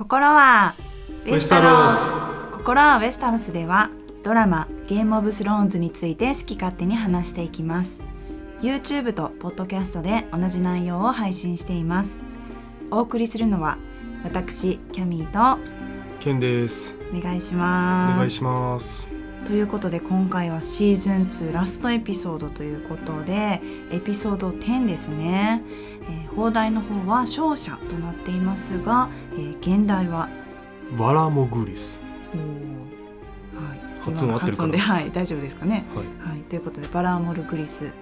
[0.00, 0.74] 心は
[1.26, 3.90] ウェスタロース心はウェスタロスでは
[4.22, 8.02] ドラマゲームオブスローンズについて好き勝手に話していきます。
[8.62, 12.18] YouTube と Podcast で同じ内容を配信しています。
[12.90, 13.76] お送りするのは
[14.24, 15.60] 私キャミーと。
[16.18, 16.96] ケンです。
[17.14, 18.16] お願いしおます。
[18.16, 19.06] 願いします。
[19.46, 23.60] ということで今回はシーズン2ラストエピソードということで
[23.90, 25.62] エピソード10ですね、
[26.10, 30.28] えー放題の方は勝者となっていますが、えー現代は
[30.98, 32.00] バラモグリス。
[33.54, 35.84] はい、発音合ってるかな今の発音ではい大丈夫ですかね。
[35.94, 36.30] はい。
[36.30, 37.92] はい、ということでバラーモルグリス。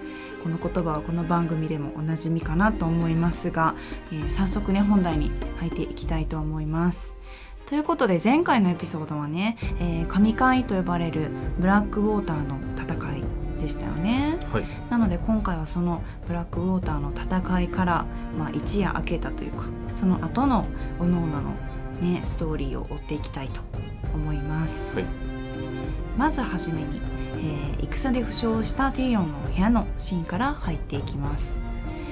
[0.43, 3.75] この言葉はこの番組でもおなじみかなと思いますが、
[4.11, 7.13] えー早速ね本題に入っていきたいと思います。
[7.65, 11.29] ということで前回のエピソードはね、えー神会と呼ばれる
[11.59, 13.23] ブラックウォーターの戦い
[13.59, 14.37] でしたよね。
[14.51, 14.65] はい。
[14.89, 18.05] なので今回はそのブラックウォーターの戦いから、
[18.37, 20.65] まあ、一夜明けたというかその後の
[20.99, 21.51] おのおのの、
[22.01, 23.61] ね、ストーリーを追っていきたいと
[24.13, 25.05] 思います、はい。
[26.17, 27.01] まずはじめに、
[27.37, 31.59] えー戦で負傷したティリオンの部屋のシーンから入っていきます、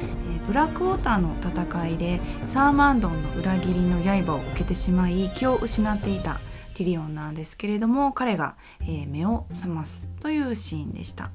[0.01, 6.39] えーブラックウォーターの戦いでサーマンドンの裏切りの刃を受けてしまい気を失っていた
[6.77, 11.31] ティリオンなんですけれども彼が、えー目を覚ますというシーンでした。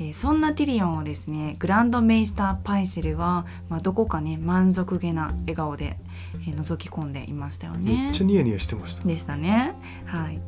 [0.00, 5.98] えーそんなティリオンをですねグランドメイスター・パイセルは、まあ、どこかね満足げな笑顔で、
[6.54, 9.74] 覗き込んでいましたよめねっちゃニヤニヤしてましたでしたね。
[10.06, 10.40] はい。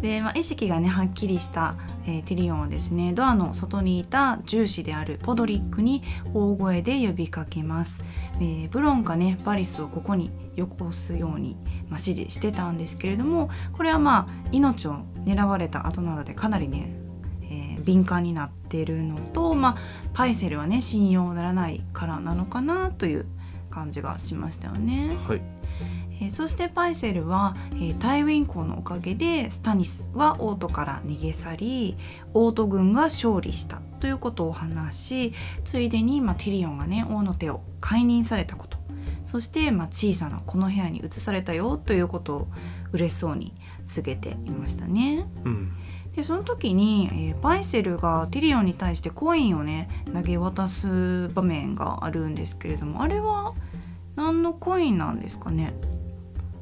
[0.00, 1.76] で、まあ、意識がねはっきりした、
[2.06, 6.02] えーティリオンはですねドアの外にいた銃士であるポドリックに
[6.34, 8.02] 大声で呼びかけます。
[8.36, 11.56] えーブロンがねバリスをここによこすように、
[11.88, 16.90] まあ、指示してたんですけれどもこれはまあ命を狙われた後なのでかなりね、
[17.42, 19.78] えー敏感になってるのと、まあ、
[20.12, 23.26] パイセルはね信用ならないからなのかなという
[23.76, 25.14] 感じがしましたよね。
[25.28, 25.42] はい
[26.18, 31.96] えーそしてパイセルは、えータイウィン公のおかげでスタニスはオートから逃げ去り
[32.32, 35.32] オート軍が勝利したということを話し
[35.64, 38.78] ついでに、まあ、ティリオンがね王の手を解任されたこと
[39.26, 42.48] そして、まあ、小さなこの部屋に移されたよということを
[42.92, 43.52] 嬉しそうに
[43.86, 45.26] 告げていましたね。
[45.44, 45.72] うん
[46.16, 53.52] でその時に、えーパイセルがティリオンに対してコインをね投げ渡す場面があるんですけれどもあれは
[54.16, 55.72] 何のコインなんですかね？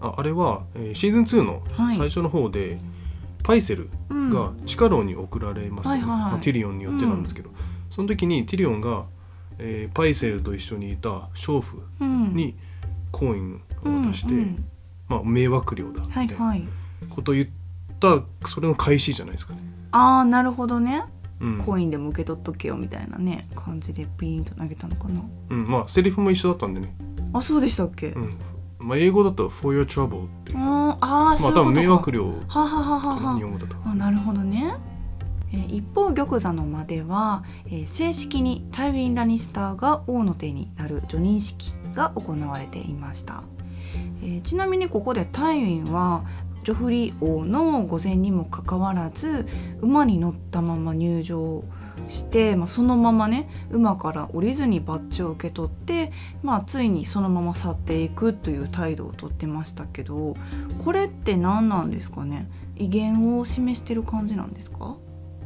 [0.00, 1.96] ああれは、えーシーズン2のはい。
[1.96, 2.78] 最初の方で、
[3.42, 4.30] パイセルうん。
[4.30, 6.30] が地下牢に送られますよね、はいはいはい。
[6.32, 7.50] まあティリオンによってなんですけど、
[7.90, 9.04] その時にティリオンが、
[9.58, 12.34] えーパイセルと一緒にいた娼婦うん。
[12.34, 12.54] に
[13.12, 14.64] コインを渡して、うんうん。
[15.08, 16.64] まあ、迷惑料だみはいいはい。
[17.10, 17.48] ことを言っ
[18.00, 19.60] たそれの返しじゃないですかね。
[19.92, 21.13] ああなるほどね、うん
[21.64, 25.20] コインでも受け取っとけよみたいなね感じでピーンと投げたのかな。
[25.50, 26.92] うん、まあセリフも一緒だったんでね、
[27.32, 28.38] あそうでしたっけ、うん。
[28.78, 30.52] まあ、英語だと「for your trouble」って。
[30.52, 33.76] いう、うん、まあああ多分迷惑料はははは日本語だと。
[33.84, 34.74] あなるほどね。
[35.52, 43.44] えー一方玉座の間では、えー正式にタイウィン・ラニスターが王の手になる叙任式が行われていました、
[44.20, 46.24] えーちなみにここでタイウィンは
[46.64, 49.46] ジョフリー王の御前にもかかわらず
[49.80, 51.62] 馬に乗ったまま入場
[52.08, 56.10] して、まあ、そのままね馬から降りずにバッジを受け取って、
[56.42, 60.34] まあ、ついにそのまま去っていくという態度をとってましたけど
[60.84, 62.48] これって何なんですかね？
[62.76, 64.96] 威厳を示してる感じなんですか？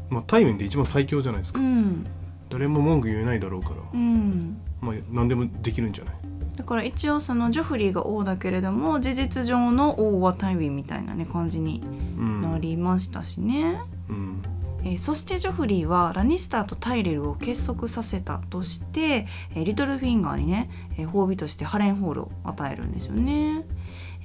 [0.09, 2.07] まあ、タイムで一番最強じゃないですか、うん。
[2.49, 4.57] 誰も文句言えないだろうから、うん。
[4.81, 6.15] まあ、何でもできるんじゃない？
[6.38, 6.38] だ
[6.69, 11.81] から一応そのジョフリーが王だけれども事実上の王はタイウィンみたいなね感じに
[12.19, 12.43] うん。
[12.43, 13.81] なりましたしね、
[14.11, 14.43] うん。
[14.85, 23.65] えーそしてジョフリーはラニスターとタイレルを結束させたとして、えーリトルフィンガーにね、えー褒美としてハレンホールを与えるんですよね。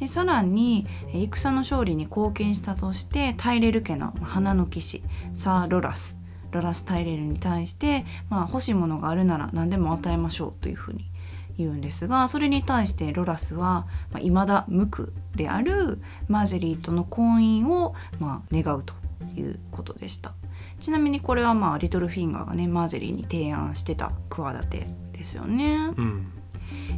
[0.01, 5.01] えーさらに、えー戦の勝利に貢献したとしてタイレル家のまあ花の騎士
[5.33, 6.17] サー・ロラス。
[6.51, 11.09] ロラス・タイレルに対して、まあ、欲しいものがあるなら何でも与えましょうというふうに
[11.57, 18.93] 言うんですがそれに対してロラスは、まあ、未だ無垢であるマージェリーとの婚姻を、まあ、願うと
[19.35, 20.33] いうことでした。
[20.79, 26.27] ちなみにこれはまあリトルフィンガーがねマージェリーに提案してた企てですよね、うん。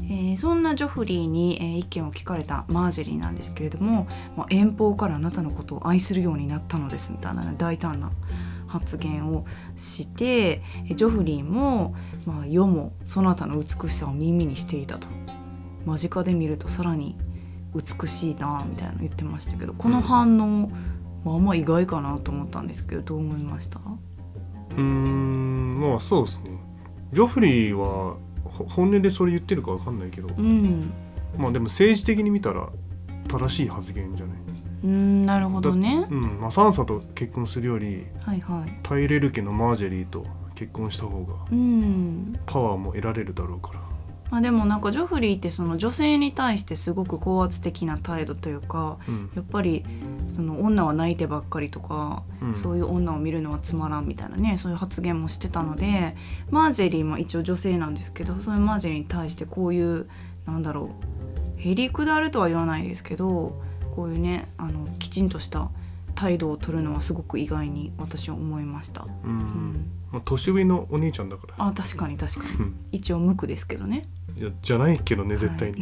[0.10, 8.12] えーそんなジョフリーに、えー意見を聞かれたマージェリーなんですけれども、まあ、遠方からあなたのことを愛するようになったのですみたいなね大胆な
[8.68, 15.08] 発言をしてえージョフリーも、まあ、世もそなたの美しさを耳にしていたと。
[15.86, 17.16] 間近で見るとさらに
[17.76, 20.70] 美しいなみたいなの言ってましたけどこの反応、
[21.24, 23.80] まあ、ま意外かなと思ったんですけどどう思いました？
[23.80, 26.52] うーんまあそうですね。
[27.14, 30.92] ジョフリーはほ本音でそれ言ってるかわかんないけどうん。
[31.38, 32.70] まあでも政治的に見たら
[33.28, 34.38] 正しい発言じゃない？
[34.86, 36.08] うんなるほどね。
[36.10, 38.80] うんまあ、サンサと結婚するよりはいはい。
[38.82, 40.26] タイレル家のマージェリーと
[40.56, 42.40] 結婚した方がうん。
[42.46, 43.80] パワーも得られるだろうから。
[44.32, 49.32] まあでもなんかジョフリーってその女性に対してすごく高圧的な態度というかうん。
[49.36, 49.86] やっぱり
[50.36, 52.54] その女は泣いてばっかりとか、うん。
[52.56, 56.16] そういう女を見るのはつまらんみたいなねそういう発言もしてたので
[56.50, 60.10] マージェリーも一応女性なんですけどそういうマージェリーに対してこういう
[60.48, 60.90] なんだろ
[61.58, 63.62] うへりくだるとは言わないですけど
[63.96, 65.70] こういうねあのきちんとした
[66.16, 69.06] 態度を取るのはすごく意外に私は思いました。
[69.24, 69.92] うん、うん。
[70.12, 71.54] まあ、年上のお兄ちゃんだから。
[71.58, 72.56] あ確かに確かに。
[72.56, 72.76] うん。
[72.92, 74.08] 一応無垢ですけどね。
[74.38, 75.82] いやじゃないけどね絶対に、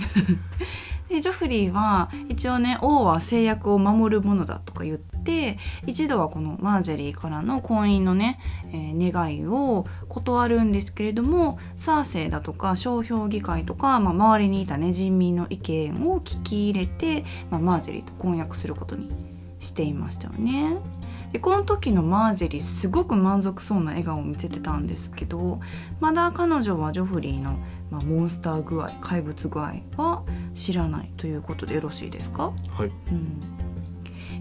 [1.09, 5.57] でジョフリーは一応ね王は制約を守るものだとか言って
[5.87, 8.39] 一度はこのマージェリーからの婚姻のね、
[8.71, 19.09] えー願いを断るんですけれどもサーセイだとか商標議会とか、まあ、周りにいたね人民の意見を聞き入れて、まあ、マージェリーと婚約することに
[19.63, 20.77] していましたよね。
[21.33, 25.59] でこの時のマージェリーすごく満足そうな笑顔を見せてたんですけど
[25.99, 27.57] まだ彼女はジョフリーの、
[27.89, 30.23] まあ、モンスター具合怪物具合は
[30.53, 32.91] 知らないということでよろしいですか、はい。
[33.11, 33.41] うん、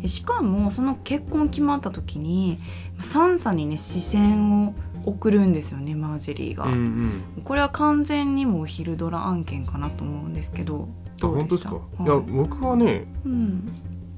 [0.03, 2.59] えしかもその結婚決まった時に
[3.01, 4.75] サンサにね視線を
[5.07, 7.43] 送るんですよねマージェリーが、うんうん。
[7.43, 13.73] これは完全にもう昼ドラ案件かなと思うんですけどあどう本当ですか、い、やしたはい僕はねうん、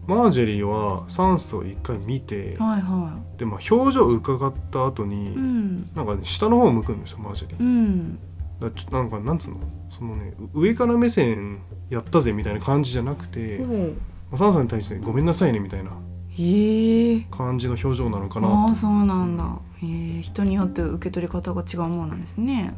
[0.07, 5.91] マージェリーはサンサを一回見て、はいはでまあ表情を伺った後に、いうん。
[5.95, 7.61] なんか、ね、下の方を向くんですよマージェリー。
[7.61, 8.19] うん。
[8.61, 9.61] だちょなんかなんつうの？
[9.91, 13.89] そのねう上から目線やったぜみたいな感じじゃなくて、ほう。
[14.31, 15.91] まあ、サンさんに対してごめんなさいねみたいな
[17.31, 19.87] 感じの表情なのかなああそうなんだ、え。
[19.87, 22.75] ー、人によって受け取り方が違うものなんですね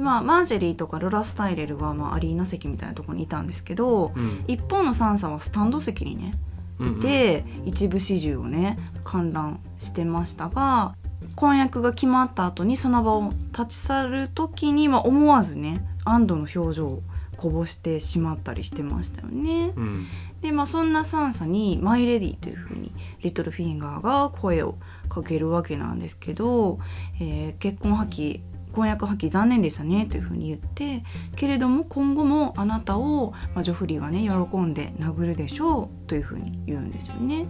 [0.00, 4.44] まあマージェリーとかロラ・スタイレルは、まあ、アリーナ席みたいなところにいたんですけどうん。
[4.46, 6.34] 一方のサンサはスタンド席にね
[6.78, 6.98] うんうん。
[6.98, 10.94] いて、一部始終をね観覧してましたが
[11.36, 17.02] 婚約が決まった後にその場を立ち去る時には思わずね安堵の表情を
[17.36, 19.72] こぼしてしまったりしてましたよね。
[19.74, 20.06] うん。
[20.42, 22.92] でまあそんなサンサに「マイ・レディ」というふうに
[23.22, 24.76] リトルフィンガーが声を
[25.08, 26.78] かけるわけなんですけど、
[27.20, 31.02] えー結婚破棄婚約破棄残念でしたねというふうに言って
[31.36, 37.46] けれども今後もあなたを、まあ、ジョフリーはね喜んで殴るでしょうというふうに言うんですよね。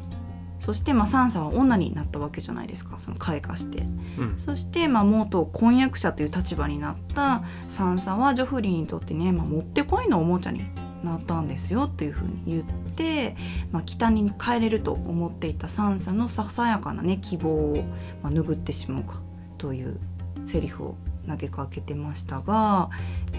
[0.58, 3.78] そして、まあ、サンサは女になったわけじゃないですかその開花して。
[4.18, 10.64] うんそして、まあ、元婚約者という立場になったサンサはジョフリーにとってね、まあ、もってこいのおもちゃに
[11.02, 13.36] なったんですよというふうに言って、
[13.72, 17.84] まあ、北に帰れると思っていたサンサのささやかなね希望を、
[18.22, 19.22] まあ、拭ってしまうか
[19.58, 19.98] という
[20.46, 20.96] セリフを
[21.30, 22.90] 投げかけてましたが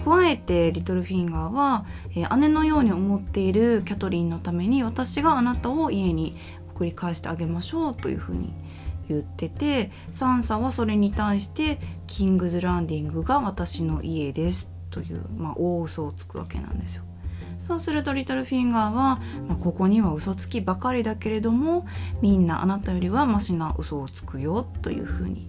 [0.04, 1.84] 加えてリトルフィンガーは、
[2.16, 6.36] えー姉のように思っているキャトリンのために私があなたを家に
[6.74, 8.52] 送り返してあげましょうというふうに
[9.08, 17.04] 言っててサンサはそれに対して「キングズ・ランディングが私の家です」という、まあ、大嘘をつくわけなんですよ。
[17.58, 21.86] そうするとリトルフィンガーは、まあ、ここには嘘つきばかりだけれども
[22.20, 25.48] みんなあなたよりはマシな嘘をつくよというふうに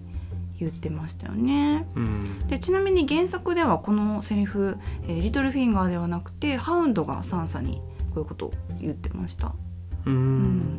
[0.58, 1.86] 言ってましたよね。
[1.96, 7.80] うんでちなみに原作ではこのセリフ、えーリトルフィンガーではなくてハウンドがサンサに
[8.10, 9.54] こういうことを言ってました。
[10.06, 10.16] ううん
[10.74, 10.76] ん、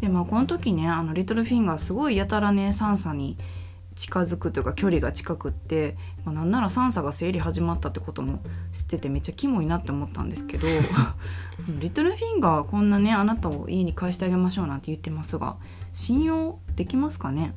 [0.00, 3.36] でまあこの時ねあのリトルフィンガーすごいやたらねサンサに
[3.94, 8.38] 近づくというか距離が近くって、まあ、なんならサンサが生理始まったってことも
[8.72, 10.66] 知っててめっちゃキモいなって思ったんですけど
[11.78, 15.56] リトルフィンガーはこんなねあなたを家に返してあげましょうなんて言ってますが
[15.92, 17.52] 信用できますかね？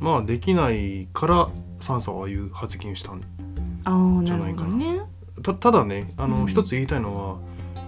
[0.00, 1.48] まあできないから
[1.80, 4.66] サンサはああいう発言したんじゃないかな。
[4.66, 5.00] ほどね。
[5.42, 6.46] たただねあの、うん。
[6.46, 7.38] 一つ言いたいのは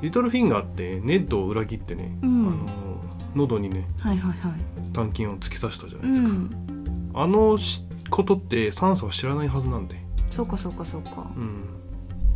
[0.02, 2.48] リトルフィンガーってネッドを裏切ってね、うん。
[2.48, 2.56] あの
[3.34, 4.60] 喉にねはいはいはい。
[4.92, 9.96] 短剣を突き刺したじゃないですか、ん、あのしことってサンサは知らないはずなんで、
[10.30, 11.30] そうかそうかそうか。
[11.36, 11.64] うん、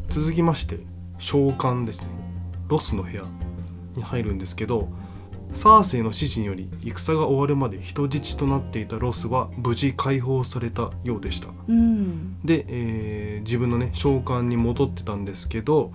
[0.09, 0.81] 続きまして
[1.19, 2.09] 娼館ですね。
[2.69, 3.25] ロスの部屋
[3.97, 4.89] に入るんですけど
[5.53, 11.49] サーセイの指示により戦が終わるまで人質となっていたロスは無事解放されたようでした。
[11.69, 12.41] うん。
[12.45, 15.93] で、えー自分のね召喚に戻ってたんですけど、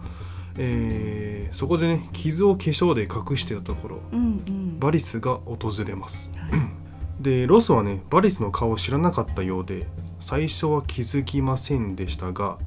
[0.57, 4.79] えーそこでね傷を化粧で隠してたところうんうん。
[4.79, 6.31] バリスが訪れます。
[6.37, 6.59] は い
[7.23, 9.87] でロスはねバリスの顔を知らなかったようで
[10.19, 12.57] 最初は気づきませんでしたが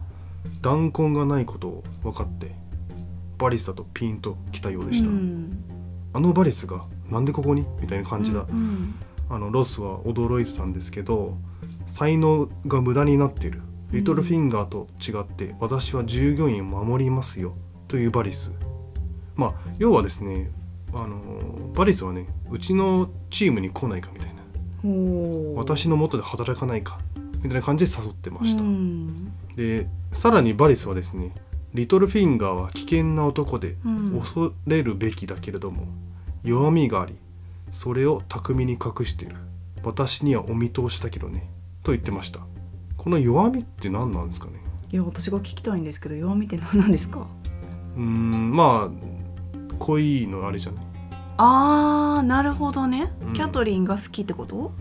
[0.62, 2.52] 弾痕がないことを分かって
[3.36, 5.77] バリスだとピンときたようでした、うん
[6.12, 7.66] あのバリスがなんでここに？
[7.80, 8.94] みたいな感じだ、うん
[9.30, 11.36] あのロスは驚いてたんですけど
[11.86, 13.60] 才能が無駄になっている。
[13.90, 17.54] リトルフィンガーと違って私は従業員を守りますよ。
[17.88, 18.52] というバリス。
[19.36, 20.50] まあ要はですね
[20.94, 24.42] あのバリスはねうちのチームに来ないかみたいな。
[25.56, 26.98] 私の元で働かないか。
[27.42, 29.30] みたいな感じで誘ってました、うん。
[29.56, 31.34] でさらにバリスはですね
[31.74, 34.20] リトルフィンガーは危険な男でうん。
[34.20, 35.86] 恐れるべきだけれども
[36.42, 37.16] 弱みがあり
[37.72, 39.36] それを巧みに隠している。
[39.84, 41.50] 私にはお見通しだけどね。
[41.82, 42.40] と言ってました。
[42.96, 44.52] この弱みって何なんですかね？
[44.90, 47.26] いや私が聞きたいんですけど弱みって何なんですか？
[47.96, 50.84] うーんまあ恋のあれじゃない？
[51.36, 53.32] あーなるほどね、うん。
[53.34, 54.72] キャトリンが好きってこと？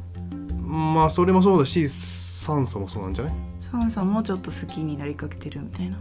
[0.65, 3.33] まあそれもそうだしサンサもそうなんじゃない？
[3.59, 5.99] サンさんもちょっと好きになりかけてるみたいな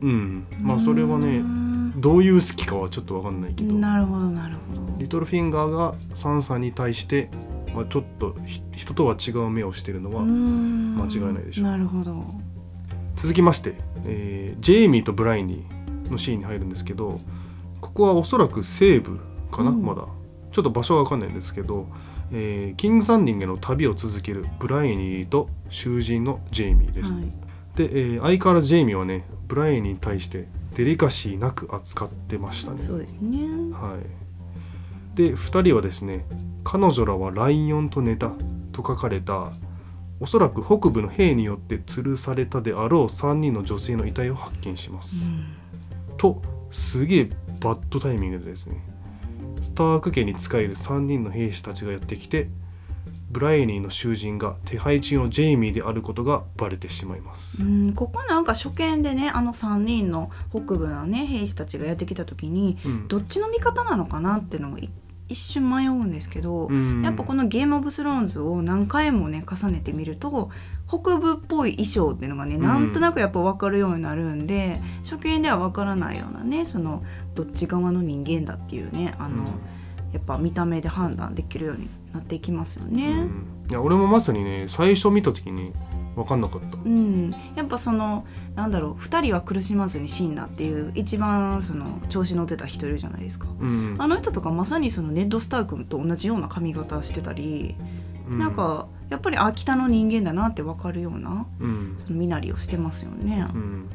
[0.00, 0.46] うん。
[0.60, 1.68] まあそれはねん。
[2.00, 4.98] どういう好きかはちょっと分かんないけどなるほどなるほど。
[4.98, 7.28] リトルフィンガーがサンサに対して、
[7.74, 11.64] まあ、ちょっとひ人とは違う目をしてるのは、間違いないでしょう。
[11.64, 12.24] なるほど。
[13.16, 13.74] 続きまして、
[14.04, 17.20] えージェイミーとブライニーのシーンに入るんですけど
[17.80, 19.18] ここはおそらく西部
[19.50, 19.82] かな、うん。
[19.82, 20.04] まだ。
[20.52, 21.86] ちょっと場所は分かんないんですけど、
[22.30, 27.32] えーキング・サンディングへの旅を続けるブライニーと囚人のジェイミーです、はい
[27.78, 32.78] で、えー相変わらずジェイミーはねブライニーに対してデリカシーなく扱ってましたね。
[32.78, 33.38] そうですね。
[33.72, 33.96] は
[35.14, 36.26] い、で2人はですね
[36.64, 38.32] 「彼女らはライオンと寝た」
[38.72, 39.52] と書かれた
[40.18, 45.30] おそらく北部の兵によって吊るされたであろう3人の女性の遺体を発見します。
[46.16, 46.42] と
[46.72, 47.30] すげえ
[47.60, 48.84] バッドタイミングでですね
[49.62, 52.48] スターク家に仕える3人の兵士たちがやってきて
[53.30, 57.62] ブライニーの囚人が手配中のジェイミーであることがバレてしまいます。
[57.62, 63.08] うん、ここなんか初見でねあの3人の北部のね兵士たちがやってきた時にうん。
[63.08, 64.88] どっちの味方なのかなっていうのがい
[65.28, 67.02] 一瞬迷うんですけど、うん。
[67.02, 70.50] やっぱこのゲームオブスローンズを何回もね重ねてみると
[70.88, 72.62] 北部っぽい衣装っていうのがね、ん。
[72.62, 77.02] なんとなくやっぱ分かるようになるんで初見では分からないようなねその
[77.34, 79.44] どっち側の人間だっていうねあの、
[80.12, 83.28] やっぱ見た目で判断できるようになっていきますようんね。
[83.70, 85.72] いや俺もまさにね最初見た時に
[86.16, 86.78] 分かんなかった。
[86.84, 88.24] うん、やっぱその
[88.54, 93.46] なんだろう2人は苦しまずに死んだっていう一番その調子乗ってた人いるじゃないですか。
[93.60, 97.76] うんあの人とかまさにそのネッド・スタークと同じような髪型してたり、
[98.28, 103.46] うなんかやっぱりあ北の人間だなって分かるようなうんその身なりをしてますよね。
[103.54, 103.88] うん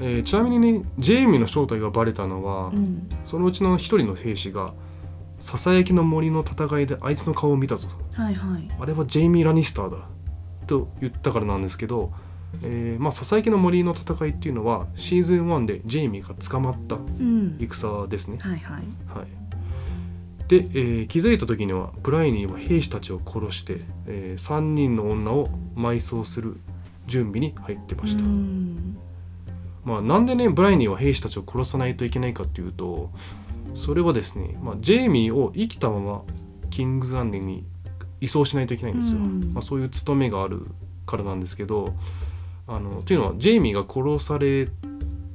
[0.00, 4.72] えーちなみにねジェイミーの正体がバレたのは、うん、そのうちの一人の兵士が
[5.42, 8.68] 「ささやきの森の戦いであいつの顔を見たぞはいはい。
[8.78, 10.06] あれはジェイミー・ラニスターだ」
[10.68, 12.12] と言ったからなんですけど、
[12.62, 18.38] えーまあ、ささやきの森の戦いっていうのはシーズン1でジェイミーが捕まったうん、戦ですね。
[18.40, 18.82] はいはい。
[19.18, 26.60] はい、で、えー気づいた時にはブライニーは兵士たちを殺して、え3人の女を埋葬する
[27.08, 28.22] 準備に入ってました。
[28.22, 28.96] うん
[29.84, 33.10] まあ、なんでねブライニーは兵士たちを殺さないといけないかっていうと
[33.74, 36.22] それはですね、まあ、ジェイミーを生きたまま
[36.70, 37.64] キングズ・ランディングに
[38.20, 39.52] 移送しないといけないんですよ、うん。
[39.52, 40.66] まあ、そういう務めがある
[41.06, 41.94] からなんですけど
[42.66, 44.68] あのというのはジェイミーが殺され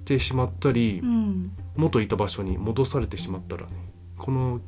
[0.05, 1.51] てしまったり、うん。
[1.75, 3.69] 元いた場所に戻されてしまったらね
[4.17, 4.59] この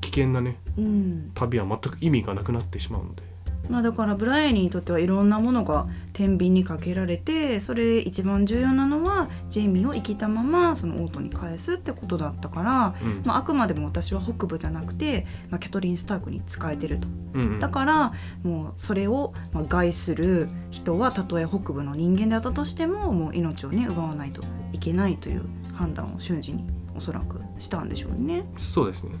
[0.00, 1.30] 危険なねうん。
[1.34, 3.22] 旅は全く意味がなくなってしまうので
[3.68, 13.22] まあ、だからブライアニーにとってはいろんなものが天秤にかけられてそれ一番重要なのはジェイミーを生きたままそのオートに返すってことだったから、うん。
[13.24, 17.08] まあ、あくまでも私は北部じゃなくて、まあ、キャトリン・スタークに仕えてると。
[17.08, 17.58] うんうん。
[17.58, 24.42] だからもうそれをまあ害する人はたとえ北部の人間であったとしてももう命をね奪わないと
[24.72, 25.42] いけないという
[25.74, 26.64] 判断を瞬時に
[26.96, 28.44] おそらくしたんでしょうね。
[28.56, 29.12] そうですね。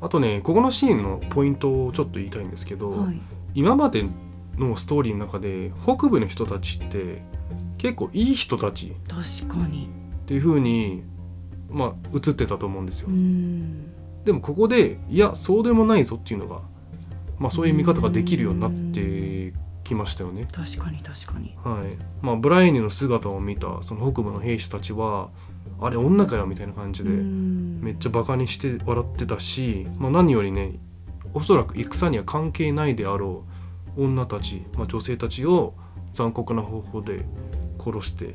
[0.00, 3.20] あとねここのシーンのポイントをちょっと言いたいんですけど、はい、
[3.58, 4.04] 今まで
[4.56, 7.20] のストーリーの中で北部の人たちって
[7.76, 8.90] 結構いい人たち。
[8.90, 9.90] っ確かに。
[10.26, 11.02] ていう風に
[11.68, 13.08] まあ映ってたと思うんですよ。
[13.08, 13.92] う、ん。
[14.24, 16.62] でもここでいやそうでもないぞっていうのが
[17.40, 20.46] まあそういう見方ができるようになってきましたよね。
[20.52, 21.56] 確かに確かに。
[21.64, 21.98] はい。
[22.24, 25.30] まあブライニーの姿を見たその北部の兵士たちは
[25.80, 27.80] あれ女かよみたいな感じでうん。
[27.82, 30.78] めっちゃバカにして笑ってたし、まあ、何よりね
[31.34, 33.47] おそらく戦には関係ないであろう
[33.98, 35.74] 女たち、まあ、女性たちを
[36.12, 37.24] 残酷な方法で
[37.78, 38.34] 殺して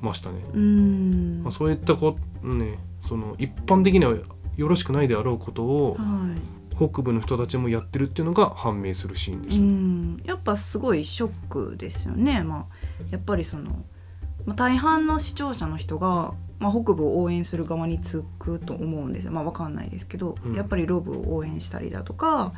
[0.00, 0.42] ましたね。
[0.54, 1.42] うん。
[1.42, 4.14] まあ、そういったこねその一般的には
[4.56, 6.04] よろしくないであろうことをは
[6.34, 6.58] い。
[6.78, 9.66] 北部の人たちもやってるっていうのが判明するシーンでしうた。
[9.66, 13.84] ん、やっぱすごいショックですよね、まあ、やっぱりその、
[14.46, 19.32] まあ、大半の視聴者の人が、まあ、北部を応援する側につくと思うんですよ。
[19.32, 20.54] まあわかんないですけど、うん。
[20.54, 22.52] やっぱりロブを応援したりだとか、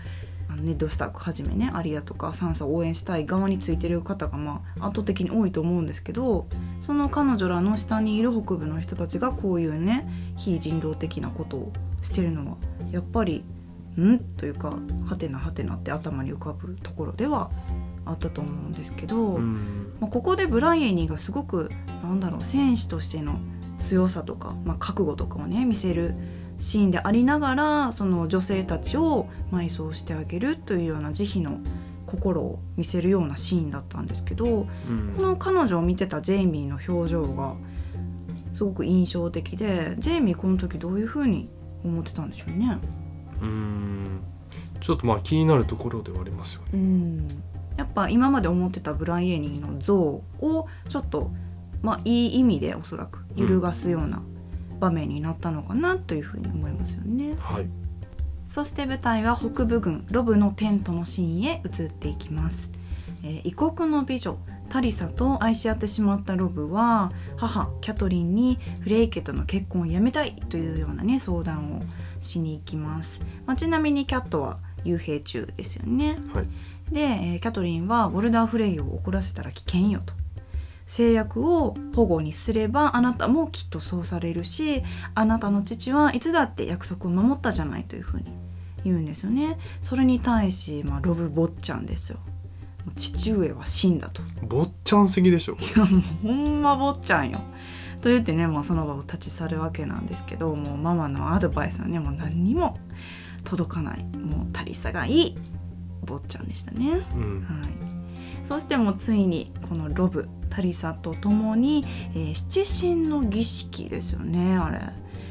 [0.50, 6.46] あのネッド・スタークはじめねアリアとかサンサを応援したい側についてる方がまあ圧倒的に多いと思うんですけど
[6.80, 12.56] その彼女らの下にいる北部の人たちがこういうね非人道的なことをしてるのは
[12.90, 13.44] やっぱり
[13.96, 14.18] ん？
[14.18, 14.74] というか
[15.06, 17.50] はてなはてなって頭に浮かぶところでは
[18.04, 19.92] あったと思うんですけど、うん。
[20.00, 21.70] まあ、ここでブライエニーがすごく
[22.02, 23.38] なんだろう戦士としての
[23.78, 26.14] 強さとか、まあ、覚悟とかをね見せる
[26.60, 31.58] シーンでありながらその女性たちを埋葬してあげるというような慈悲の
[32.06, 37.54] 心を見せるようなシーンだったんですけどうんこの彼女を見てたジェイミーの表情が
[38.54, 41.50] すごく印象的でジェイミーこの時どういう風に
[41.82, 42.78] 思ってたんでしょうね。
[43.40, 44.20] うん
[44.80, 46.68] ちょっとまあ気になるところではありますよね。
[46.74, 47.42] うん
[47.78, 51.30] やっぱ今まで思ってたブライエニーの像をちょっと
[51.80, 54.20] まあいい意味でおそらく揺るがすような
[54.80, 57.36] 場面になったのかなというふうに思いますよね。
[57.38, 57.66] はい。
[58.50, 62.70] そして舞台は北部軍ロブのテントのシーンへ移っていきます、
[63.22, 71.82] えー異国の美女タリサと愛し合ってしまったロブは母キャトリンにフレイ家との結婚をやめたいというようなね相談を
[72.20, 76.46] しに行きます、まあ、ちなみにキャットは幽閉中ですよねはい。
[76.92, 80.12] で、えーキャトリンはウォルダーフレイを怒らせたら危険よと
[80.90, 84.82] 制約を保護にすればあなたもきっとそうされるし
[85.14, 88.24] あなたの父はいつだって約束を守ったじゃないというふうに
[88.82, 89.56] 言うんですよね。
[89.82, 92.18] それに対し、まあ、ロブ坊ちゃんですよ。
[92.84, 94.22] もう父上は死んだと。
[94.42, 95.68] 坊ちゃん席でしょこれ。
[96.28, 97.40] ほんま坊ちゃんよ。
[98.00, 102.78] と言ってね、まあ、その場を立ち去るわけなんですけどもうママのアドバイスはねもう何にも
[103.44, 104.02] 届かない。
[104.16, 105.38] もうタリサがいい
[106.02, 107.00] 坊ちゃんでしたね。
[107.14, 107.42] うん。
[107.42, 107.89] はい、
[108.44, 114.80] そしてもうついにこのロブタリサと共に、えー七神の儀式ですよねあれ。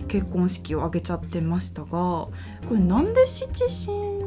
[0.08, 2.32] 結婚式を挙げちゃってましたがこ
[2.72, 3.48] れなんで七
[3.86, 4.20] 神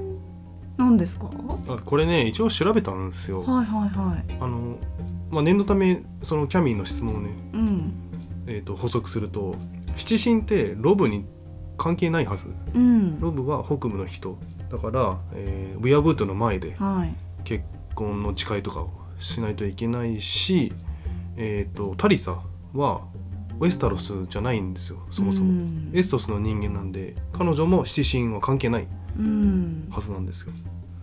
[0.76, 1.26] なんですか？
[1.26, 3.42] はあこれね一応調べたんですよ。
[3.42, 4.34] いはいはい。
[4.40, 4.76] あの
[5.30, 7.92] まあ念のためそのキャミーの質問をねうん。
[8.46, 9.56] えーと補足すると
[9.96, 11.24] 七神ってロブに
[11.78, 12.50] 関係ないはず。
[12.74, 13.18] うん。
[13.20, 14.38] ロブは北部の人。
[14.70, 17.14] だから、えーウィアブートの前ではい。
[17.44, 20.72] 結婚の誓いとかをしないといけないし、
[21.36, 22.42] えー、とタリサ
[22.74, 23.02] は
[23.58, 25.90] ウェスタロスじゃないんですよそもそも、うん。
[25.94, 29.88] エストスの人間なんで彼女も七神は関係ないうん。
[29.90, 30.52] はずなんですよ。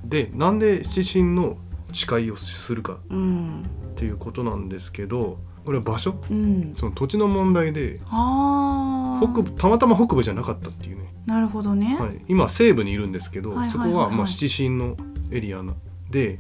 [0.04, 1.58] でなんで七神の
[1.94, 6.74] 誓いをするかうんっていうことなんですけどこれは場所うん。
[6.76, 14.98] その土地の問題で北部たまたま北部じゃなかったっていうね、なるほどね、はい、今西部にいるんですけど、そこはまあ七神の
[15.32, 15.74] エリアな
[16.10, 16.40] で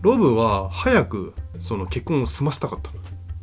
[0.00, 2.90] ロブは早くその結婚を済ませたかった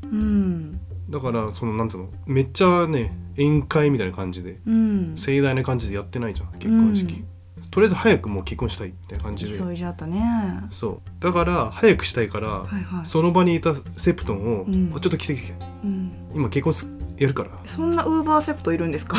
[0.03, 0.79] うん。
[1.09, 5.13] だからそのなんつうのめっちゃね宴会みたいな感じでうん。
[5.15, 7.25] 盛大な感じでやってないじゃん結婚式、うん。
[7.69, 9.57] とりあえず早くもう結婚したいみたいな感じで。
[9.57, 10.23] 急いじゃったね。
[10.71, 11.21] そう。
[11.21, 13.05] だから早くしたいから、はいはい。
[13.05, 14.93] その場にいたセプトンを、うん。
[14.95, 16.11] あちょっと来て来てうん。
[16.33, 17.49] 今結婚すやるから。
[17.65, 19.17] そんなウーバーセプトいるんですか？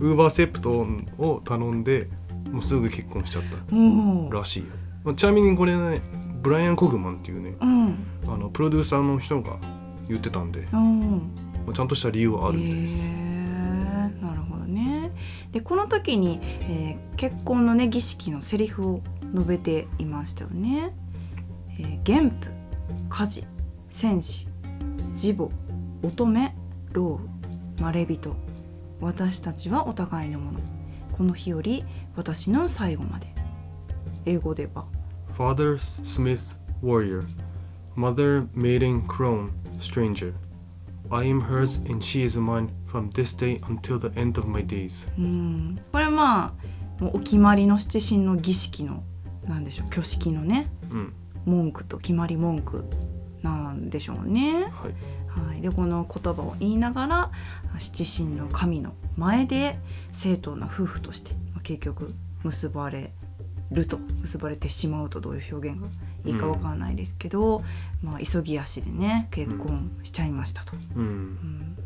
[0.00, 2.08] ウーバーセプトンを頼んで
[2.50, 4.66] もうすぐ結婚しちゃったらしいよ。
[5.04, 6.02] まあちなみにこれね
[6.42, 8.06] ブライアン・コグマンっていうねうん。
[8.26, 9.56] あのプロデューサーの人が
[10.08, 11.10] 言ってたんで、うん。
[11.66, 14.22] まあちゃんとした理由はあるみたいです、へー。
[14.22, 15.12] なるほどね。
[15.52, 19.02] でこの時に、えー結婚のね儀式のセリフを
[19.34, 20.94] 述べていましたよね、
[21.78, 22.48] えー原父
[23.10, 23.44] 家事
[23.88, 24.48] 戦士
[25.12, 25.50] 慈母
[26.02, 26.54] 乙女
[26.92, 27.28] 老婦
[27.82, 28.36] まれびと
[29.02, 30.60] 私たちはお互いのもの。
[31.12, 31.84] この日より
[32.16, 33.26] 私の最後まで。
[34.26, 34.86] 英語では
[35.40, 37.24] Father Smith warrior
[37.96, 40.34] Mother maiden crone stranger
[41.10, 44.62] I am hers and she is mine from this day until the end of my
[44.62, 46.52] days うんこれま
[47.00, 49.02] あお決まりの七神の儀式の
[49.48, 51.14] なんでしょう挙式のねうん
[51.46, 52.84] 文句と決まり文句
[53.40, 54.64] なんでしょうね。
[54.64, 57.30] はいはい、でこの言葉を言いながら
[57.78, 59.78] 七神の神の前で
[60.12, 63.14] 正当な夫婦として、まあ、結局結ばれ
[63.70, 65.88] ると結ばれてしまうとどういう表現が
[66.24, 67.62] いいかわからないですけど、
[68.02, 70.72] まあ、急ぎ足でね結婚しちゃいましたと。
[70.96, 71.02] うん。
[71.02, 71.76] うん。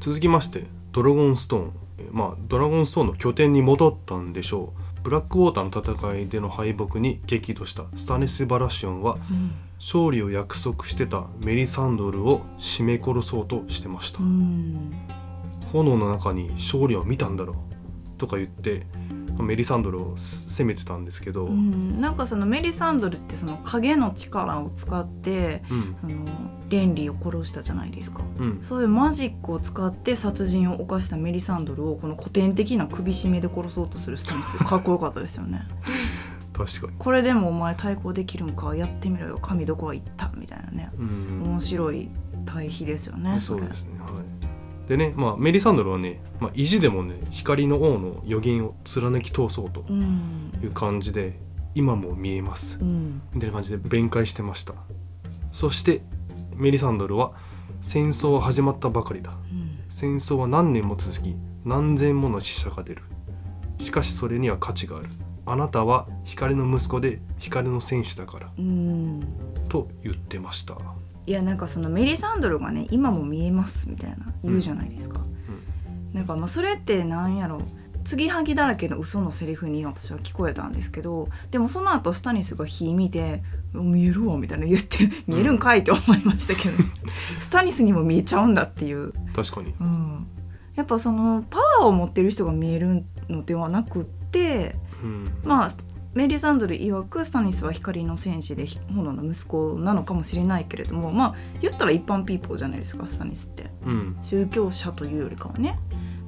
[0.00, 1.72] 続きましてドラゴンストーン。
[1.98, 4.82] えーまあドラゴンストーンの拠点に戻ったんでしょう。
[5.02, 9.18] ブラックウォーターの戦いでの敗北に激怒したスタネス・バラシオンは
[9.78, 14.92] 勝利を約束してたメリサンドルを絞め殺そうとしてました、うん。
[15.72, 17.56] 炎の中に勝利を見たんだろう
[18.18, 18.86] とか言って
[19.40, 22.00] メリサンドルを攻めてたんですけど、うん。
[22.00, 25.96] なんかそのメリサンドルってその影の力を使ってうん。
[26.00, 26.14] その
[26.68, 28.22] レンリーを殺したじゃないですか。
[28.38, 28.58] うん。
[28.62, 34.58] そういうマジックを使って殺人を犯したメリサンドルをこの古典的な首絞めで殺そうとするスタンス。
[34.58, 35.62] かっこよかったですよね。
[36.52, 36.92] 確かに。
[36.98, 38.74] これでもお前対抗できるんか？
[38.76, 40.30] やってみろよ神どこは行った？
[40.36, 40.90] みたいなね。
[40.98, 41.42] うん。
[41.46, 42.08] 面白い
[42.46, 43.40] 対比ですよねれ。
[43.40, 43.90] そうですね。
[44.00, 44.41] はい
[44.88, 50.52] でね、まあ、メリサンドルはね、まあ、意地でもね光の王の予言を貫き通そうとうん。
[50.62, 51.38] いう感じで
[51.74, 52.78] 今も見えます。
[52.80, 53.22] うん。
[53.32, 54.74] みたいな感じで弁解してました。
[55.52, 56.02] そして
[56.56, 57.32] メリサンドルは
[57.80, 59.30] 戦争は始まったばかりだ。
[59.30, 59.78] うん。
[59.88, 63.02] 戦争は何年も続き何千もの死者が出る。
[63.78, 65.08] しかしそれには価値がある。
[65.44, 68.52] あなたは光の息子で光の戦士だから。
[68.58, 69.20] うん。
[69.68, 70.76] と言ってました
[71.26, 75.20] いやなんかそのメリサンドルがね今も見えますみたいな言うじゃないですか、
[76.12, 77.62] なんかまあそれってなんやろ
[78.04, 86.76] 継ぎはぎだらけの嘘のセリフに私は聞こえたんですけどでもその後スタニスが火見て「見えるわ」みたいな言って「見えるんかい」って思いましたけど、
[87.38, 89.74] スタニスにも見えちゃうんだっていう、確かに。
[89.80, 90.26] うん、
[90.74, 95.28] やっぱそのパワーを持ってる人が見えるのではなくってうん。
[95.44, 95.70] まあ
[96.14, 103.70] メリサンドル曰くスタニスは光の戦士で炎の息子なのかもしれないけれどもまあ言ったら一般ピーポーじゃないですかスタニスって。
[103.86, 104.16] うん。
[104.22, 105.78] 宗教者というよりかはね。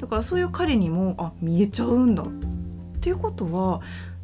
[0.00, 2.26] だからそういう彼にもあ見えちゃうんだっ
[3.00, 3.80] ていうことは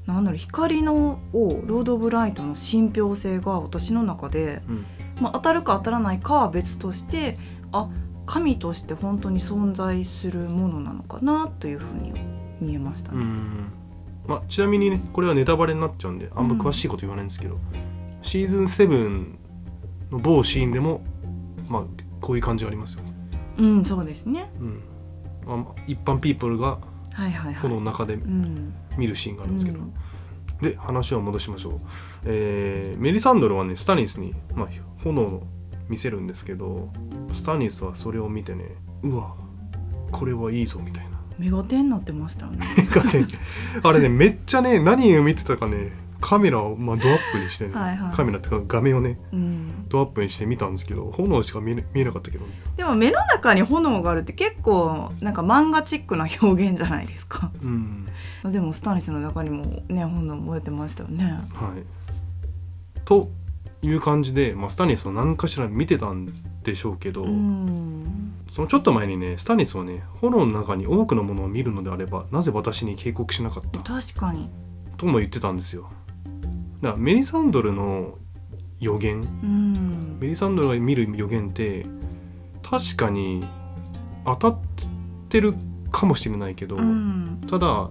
[0.07, 4.87] なんだろう光の王ロード・オブ・ライトの信憑性が私の中で、うん。
[5.21, 7.39] まあ、当たるか当たらないかは別として
[7.73, 7.91] あ
[8.25, 12.15] 神として本当に存在するものなのかなというふうに
[12.61, 13.19] 見えましたね。
[13.19, 13.80] うん
[14.27, 17.59] まあ、ちなみにねこれはネタバレになっちゃうんであんま詳しいこと言わないんですけど、
[18.23, 19.35] シーズン7
[20.13, 21.03] の某シーンでも
[21.69, 21.83] まあ
[22.21, 23.13] こういう感じありますよね、
[23.59, 24.51] うん、そうですね。
[24.61, 24.83] うん。
[25.47, 26.79] まあ、一般ピープルが。
[27.61, 29.93] 炎の中でうん、見るシーンがあるんですけど、うん。
[30.61, 31.81] で話を戻しましょう、
[32.25, 34.69] えーメリサンドルはねスタニスに、まあ、
[35.03, 35.43] 炎を
[35.89, 36.89] 見せるんですけど
[37.33, 39.35] スタニスはそれを見てねうわ
[40.13, 41.10] これはいいぞみたいな
[41.41, 42.67] メガテンになってましたよね。
[43.83, 48.13] あれねめっちゃね何を見てたかねカメラを、まあ、ドアップにしてねはいはい。
[48.15, 52.53] カメラってか画面をねうん、ドアップにして見たんですけど炎しか見え見えなかったけどね。
[52.77, 57.51] でも目の中に炎があるって結構なんか漫画チックな表現じゃないですか。
[57.63, 58.07] うん。
[58.45, 61.25] でもスタニスの中にもね炎燃えてましたよね。
[61.55, 61.83] はい。
[63.07, 63.31] と
[63.83, 66.29] いう感じで、まあ、スタニスは何かしら見てたん
[66.63, 74.51] でしょうけど、うん、そのちょっと前にねスタニスはね炎の中に多くのものを見るのであればなぜ私に警告しなかった確かに。
[74.97, 75.91] とも言ってたんですよ。
[76.83, 78.19] だからメリサンドルの
[78.81, 81.85] 予言うん、メリサンドルが見る予言って
[82.63, 83.45] 確かに
[84.25, 84.59] 当たっ
[85.29, 85.55] てる
[85.93, 87.91] かもしれないけど、うん、ただ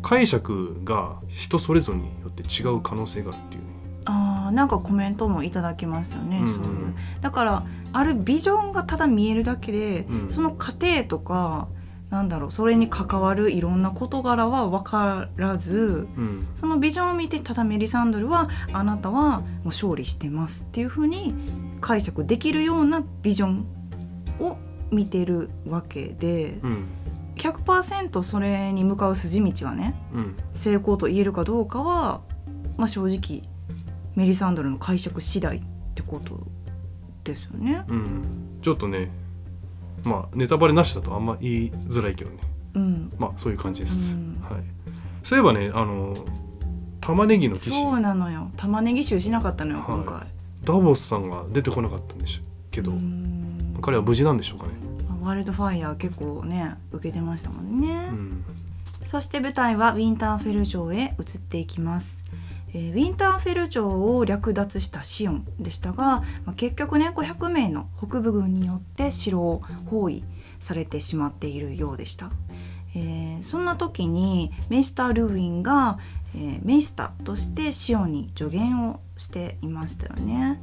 [0.00, 3.71] 解釈が人それぞれによって違う可能性があるっていうね
[4.04, 6.94] あーなんかコメントもいただきましたよね、うんうんそういう。
[7.20, 10.30] だからあるビジョンがただ見えるだけで、うん。
[10.30, 11.68] その過程とか
[12.10, 16.46] なんだろうそれに関わるいろんな事柄は分からずうん。
[16.54, 21.34] そのビジョンを見てただメリサンドルはあなたはもう勝利してますっていうふうに
[21.80, 23.66] 解釈できるようなビジョン
[24.40, 24.56] を
[24.90, 26.88] 見てるわけでうん。
[27.36, 30.36] 100%それに向かう筋道がねうん。
[30.52, 32.20] 成功と言えるかどうかは、
[32.76, 33.42] まあ、正直
[34.14, 35.62] メリサンドルの解釈次第っ
[35.94, 36.46] てこと
[37.24, 37.84] ですよね。
[37.88, 38.22] うん。
[38.62, 39.10] ちょっとね
[40.04, 42.38] まあネタバレなしだとあんま言いづらいけどね。
[42.74, 44.40] うん、まあそういう感じです、うん。
[44.42, 44.62] はい。
[45.22, 46.16] そういえばねあの
[47.00, 48.50] 玉ねぎのそうなのよ。
[48.56, 49.86] 玉ねぎ臭しなかったのよはい。
[49.86, 50.26] 今回。
[50.64, 53.76] ダボスさんが出てこなかったんでしょうけど、うん。
[53.82, 54.74] 彼は無事なんでしょうかね、
[55.20, 58.10] ワールドファイヤー結構ね受けてましたもんね。
[58.12, 58.44] うん。
[59.04, 62.21] そして舞台はウィンターフェル城へ移っていきます。
[62.74, 70.24] えーウィンターフェル城を略奪したシオンでしたが、まあ、結局ね500名の北部軍によって城を包囲
[70.58, 72.30] されてしまっているようでした。
[72.94, 75.98] えーそんな時にメイスター・ルーウィンが、
[76.34, 80.62] えーメイスターとしてシオンに助言をしていましたよね。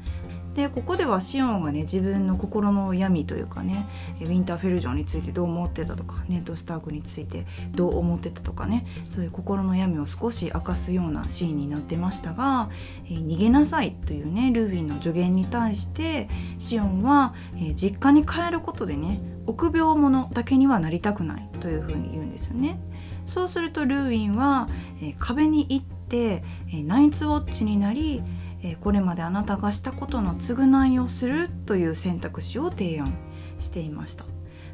[0.56, 3.88] でここではシオンがね自分の心の闇というかね
[4.20, 12.70] ウィンターフェル城についてどう思ってたとかネット・スタークについてどう思ってたとかねそういう心の闇を少し明かすようなシーンになってましたが
[13.06, 22.80] 「えー逃げなさい」というねルーウィンの助言に対してシオンは、えー実家に帰ることでね臆病者だけにはなりたくないというふうに言うんですよね。
[23.26, 24.68] そうするとルーウィンは、
[25.02, 28.24] えー壁に行って、えナイツウォッチになり、
[28.64, 33.14] えこれまであなたがしたことの償いをするという選択肢を提案
[33.60, 34.26] していました。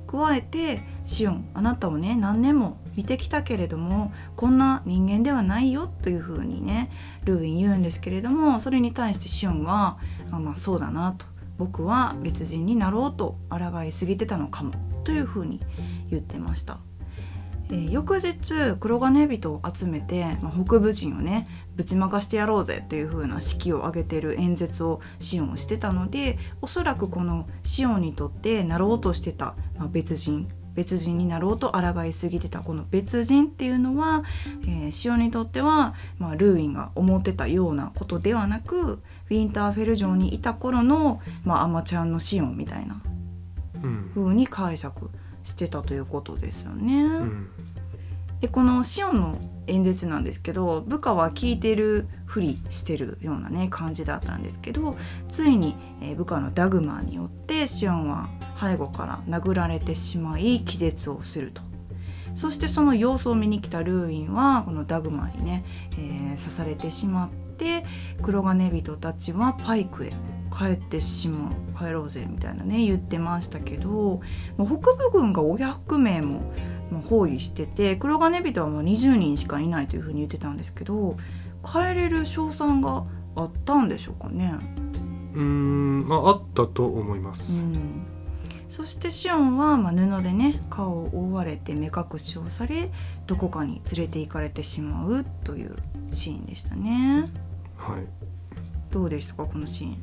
[0.08, 6.92] 加えてシオンあなたをね何年も見てきたけれどもこんな人間ではないよというふうにね
[7.24, 9.98] ルーウィン言うんですけれどもそれに対してシオンは
[10.32, 11.26] あまあそうだなと。
[11.58, 14.74] 僕は別人になろうと抗いすぎてたのかも。
[15.06, 15.62] というふうに
[16.10, 16.80] 言ってました。
[17.70, 34.24] えー翌日黒金人を集めて、まあ、北部人をねぶちまかしてやろうぜっていう風な式を挙げてる演説をシオンしてたのでおそらくこのシオンにとってなろうとしてた、まあ、別人別人になろうと抗いすぎてたこの別人っていうのは、
[34.64, 43.02] えーシオンにとっては、まあ、ルーインが思ってたようなことではなくウィンターフェル城にいた頃の、まあ、アマちゃんのシオンみたいな
[43.84, 45.10] うん風に解釈
[45.44, 47.04] してたということですよね。
[47.04, 47.50] うん
[48.46, 54.96] でこのシオンの演説なんですけど部下は聞いてるふりしてるようなね感じだったんですけど
[55.28, 55.76] ついに、
[56.16, 58.30] 部下のダグマーによってシオンは
[58.62, 61.64] 背後から殴られてしまい気絶をすると。
[62.36, 67.86] そしてその様子を見に来たルーインはこのダグマにね、えー刺されてしまって
[68.22, 70.14] 黒金人たちはパイクへ
[70.56, 74.22] 帰ってしまう帰ろうぜみたいなね言ってましたけど
[74.58, 76.54] 北部軍が500名も
[76.92, 81.18] まあ包囲してて黒金人はまあ20人しかいないというふうに言ってたんですけど
[81.64, 84.54] 帰れる勝算があったんでしょうかね。
[85.34, 88.06] うーんまああったと思いまうす、ん、
[88.70, 92.90] そしてシオンはまあ布でね顔を覆われて目隠しをされ
[93.28, 95.76] どこかに連れて行かれてしまうという
[96.12, 97.30] シーンでしたね。
[97.78, 98.06] はい
[98.92, 99.98] どうでしたかこのシーン。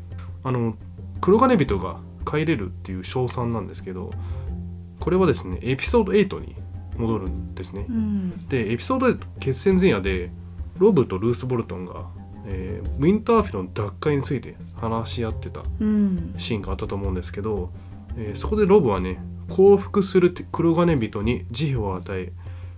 [0.44, 0.74] あの
[1.20, 4.10] 黒金人が帰れるっていう称賛なんですけど
[5.00, 6.56] これはですねエピソード8に
[6.96, 7.86] 戻るんですね。
[7.88, 8.48] うん。
[8.48, 10.30] でエピソード8決戦前夜で
[10.78, 12.06] ロブとルース・ボルトンが、
[12.46, 16.34] えーウィンターフィルの奪回について話し合ってたうん。
[16.38, 17.70] シーンがあったと思うんですけど、
[18.16, 22.32] えーそこでロブはね降伏する黒金人に慈悲を与え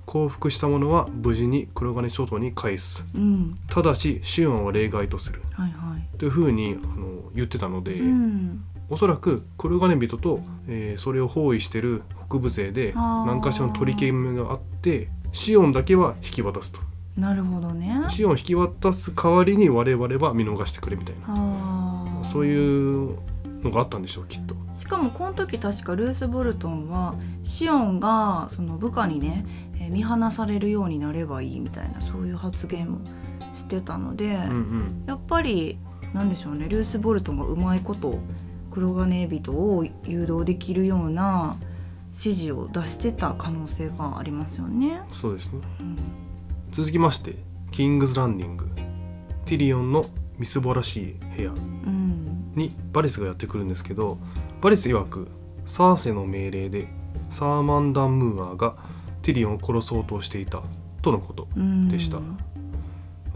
[0.07, 3.05] 降伏した者は無事に黒金諸島に返す。
[3.15, 3.55] うん。
[3.69, 5.41] ただしシオンは例外とする。
[5.53, 6.19] はいはい。
[6.19, 16.79] というふうにあの言ってたので、うんおそらく黒金人と、えーそれを包囲してる北部勢で何かしらの取り決めがあってシオンだけは引き渡すと。
[17.17, 18.05] なるほどね。
[18.09, 22.23] シオンを引き渡す代わりに我々は見逃してくれみたいな。
[22.33, 23.19] そういう
[23.63, 24.55] のがあったんでしょうきっと。
[24.77, 29.45] しかもこの時確かルース・ボルトンはシオンがその部下にね、
[29.81, 32.99] えー見放されるようになればいいみたいなそういう発言も
[33.53, 35.05] してたので、うんうん。
[35.07, 35.79] やっぱり
[36.15, 38.19] なんでしょうねルース・ボルトンがうまいこと
[38.75, 41.57] 黒金人を誘導できるような
[42.11, 45.01] 指示を出してた可能性がありますよね。
[45.13, 45.61] そうですね。
[45.81, 45.97] うん。
[46.73, 47.37] 続きまして
[47.71, 48.69] キングズ・ランディング
[49.47, 50.07] ティリオンの
[50.39, 51.51] みすぼらしい部屋。
[51.51, 52.53] うん。
[52.57, 54.19] にバリスがやってくるんですけど
[54.61, 55.29] バリス曰く
[55.67, 56.89] サーセの命令で
[57.31, 58.75] サーマンダン・ムーアが
[59.23, 60.63] ティリオンを殺そうとしていた
[61.01, 62.19] とのことうんでした。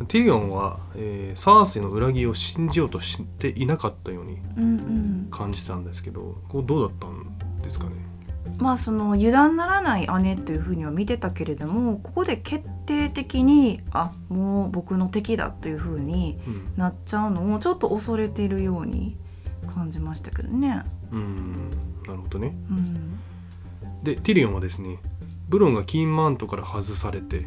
[0.09, 7.93] ティリオンは、えーサーセの裏切りを信じようとしていなかったようにうんうん感じたんですけどこうどうだったんですかね？
[8.57, 16.73] まあその油断ならない姉というふうには見てたけれどもここで決定的にあもう僕の敵だというふうにうん。
[16.77, 19.17] なっちゃうのをちょっと恐れているように
[19.75, 20.83] 感じましたけどね。
[21.13, 21.71] うん
[22.07, 22.55] なるほどね。
[22.71, 23.19] うん。
[24.03, 24.99] でティリオンはですね
[25.49, 27.47] ブロンが金マントから外されて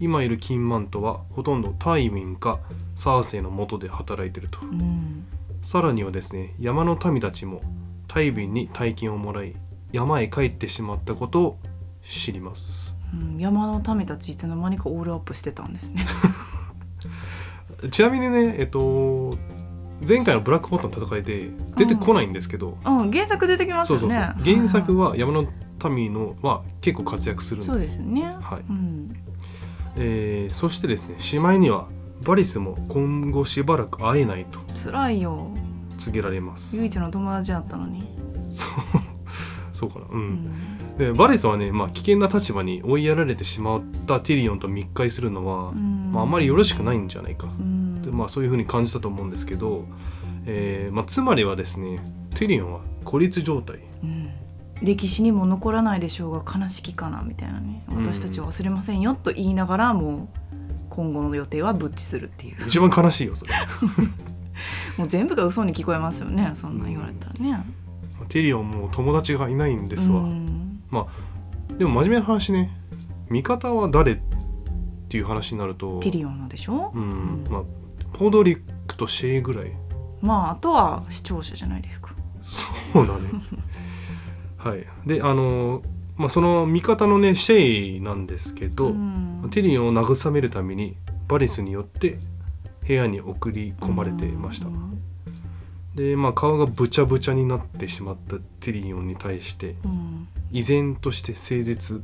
[0.00, 2.60] 今いる金マントはほとんどタイミンか
[2.94, 4.60] サーセイの下で働いてると。
[4.62, 5.24] うん
[5.62, 7.60] さらにはですね山の民たちも
[8.06, 9.54] タイビンに大金をもらい
[9.92, 11.58] 山へ帰ってしまったことを
[12.02, 16.06] 知りますうん山の民たちいつの間にかオールアップしてたんですね。
[17.90, 19.38] ちなみにねえっと
[20.06, 24.14] 前回のブラックボトンの戦いで出てこないんですけど、うん原作出てきますそうよね。
[24.36, 25.46] そうそう原作は山の
[25.90, 28.36] 民のは結構活躍するんでそうですよね。
[28.40, 29.16] はいうん
[29.96, 31.88] えーそしてですねしまいには
[32.22, 34.60] バリスも今後しばらく会えないと。
[34.74, 35.50] 辛いよ。
[35.96, 36.76] 告げられます。
[36.76, 38.08] 唯一の友達だったのに。
[38.50, 38.68] そう。
[39.72, 40.06] そうかな。
[40.06, 40.20] う、うん。
[40.44, 46.10] んでバリスはね、まあ、危険な立場に追いやられてしまったティリオンと密会するのは、うん。
[46.12, 48.02] まあ、あまりよろしくないんじゃないか、うん。
[48.02, 49.84] でまあ、そういうふうに感じたと思うんですけど、
[50.46, 51.98] えーまあ、つまりはですね
[52.34, 53.78] ティリオンは孤立状態。
[54.02, 54.30] うん。
[54.82, 57.84] 歴史にも残らないでしょうが悲しきかなみたいなね。
[57.90, 60.47] うん私たちは忘れませんよと言いながらもう
[60.98, 62.56] 今後の予定はぶっちするっていう。
[62.66, 63.54] 一番悲しいよそれ。
[64.98, 67.64] もう全部が嘘に聞こえますよねそんなん言われたらね。
[68.28, 70.80] ティリオンもう友達がいないんですわ、うん。
[71.78, 72.76] でも真面目な話ね。
[73.30, 74.18] 味方は誰っ
[75.08, 76.00] ていう話になると。
[76.00, 77.44] ティリオンのでしょ、うん。
[77.48, 77.62] まあ
[78.12, 79.70] ポドリックとシェイぐらい。
[80.20, 82.12] まああとは視聴者じゃないですか。
[82.42, 83.20] そうだね。
[84.58, 84.84] はい。
[85.06, 85.80] であの
[86.18, 89.48] まあその味方のねシェイなんですけど、うん。
[89.50, 90.96] ティリオンを慰めるために
[91.28, 92.18] バリスによって
[92.86, 95.00] 部屋に送り込まれてました、うん。
[95.94, 100.28] でまあ顔がぶちゃぶちゃになってしまったティリオンに対してうん。
[100.50, 102.02] 依然として誠実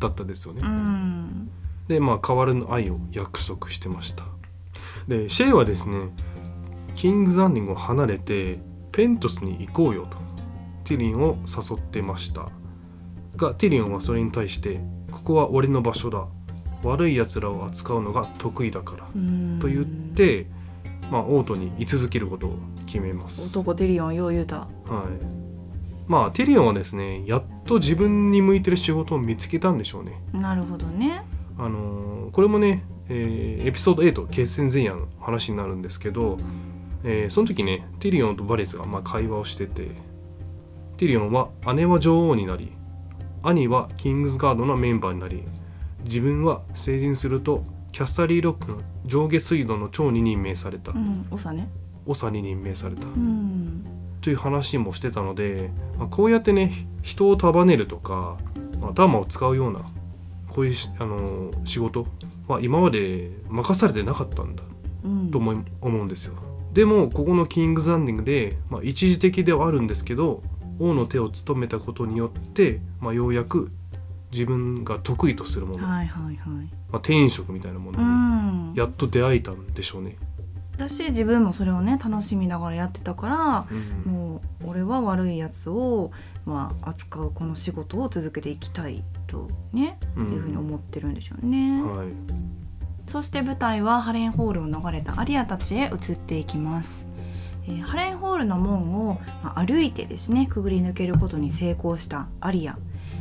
[0.00, 0.62] だったですよね。
[0.64, 1.50] うん。
[1.86, 4.24] でまあ変わらぬ愛を約束してました。
[5.06, 6.08] でシェイはですね
[6.96, 8.58] キングズ・ランディングを離れて
[8.90, 10.18] ペントスに行こうよと
[10.84, 12.48] ティリンを誘ってました
[13.36, 16.26] がティリンはそれに対してここは俺の場所だ。
[16.84, 19.06] 悪い奴らを扱うのが得意だから。
[19.14, 19.58] うん。
[19.60, 20.46] と言って、
[21.12, 23.56] まあ、オートに居続けることを決めます。
[23.56, 24.56] 男テリオンよう言うた。
[24.56, 24.68] はい、
[26.08, 30.20] まあティリオンはですねやっと自分に向いてる仕事を見つけたんでしょうね。
[30.32, 31.22] なるほどね。
[31.58, 36.38] あのーこれもね、えーエピソード8決戦前夜の話になるんですけど、
[37.04, 39.90] えーその時ねティリオンとバレスがまあ会話をしてて
[40.96, 42.72] ティリオンは姉は女王になり
[43.42, 45.42] 兄はキングズガードのメンバーになり
[46.04, 50.92] 自分は成人するとキャッサリーロックの上下水道の長に任命された。
[50.92, 51.68] うん長ね。
[52.06, 53.06] 長に任命された。
[53.06, 53.84] うん。
[54.20, 58.38] という話もしてたので、まあ、こうやってね人を束ねるとか、
[58.80, 59.80] まあ頭を使うような
[60.48, 62.06] こういうし、あのー仕事
[62.48, 64.62] は今まで任されてなかったんだ。
[65.04, 65.30] うん。
[65.30, 66.34] と思い思うんですよ。
[66.72, 70.42] でもここのキングズ・ランディングで、まあ、一時的ではあるんですけど
[70.82, 73.70] 王の手を務めたことによって、まあ、ようやく
[74.32, 76.36] 自分が得意とするもの、まはいはいはい
[76.92, 80.16] あ、天職みたいなものうにんやっと出会えたんでしょうね。
[80.74, 86.10] 私自分もそれをね楽しみながらやってたからうんもう俺は悪いやつを、
[86.46, 91.82] まあ、扱うこの仕事を続けていきたいとね、うんいうふうに思ってるんでしょうね。
[91.82, 92.08] はい
[93.06, 97.04] そして舞台はハレンホールを逃れたアリアたちへ移っていきます。
[97.66, 102.76] えーハレンホールの門を、まあ、歩いてですねくぐり抜けることに成功したアリア、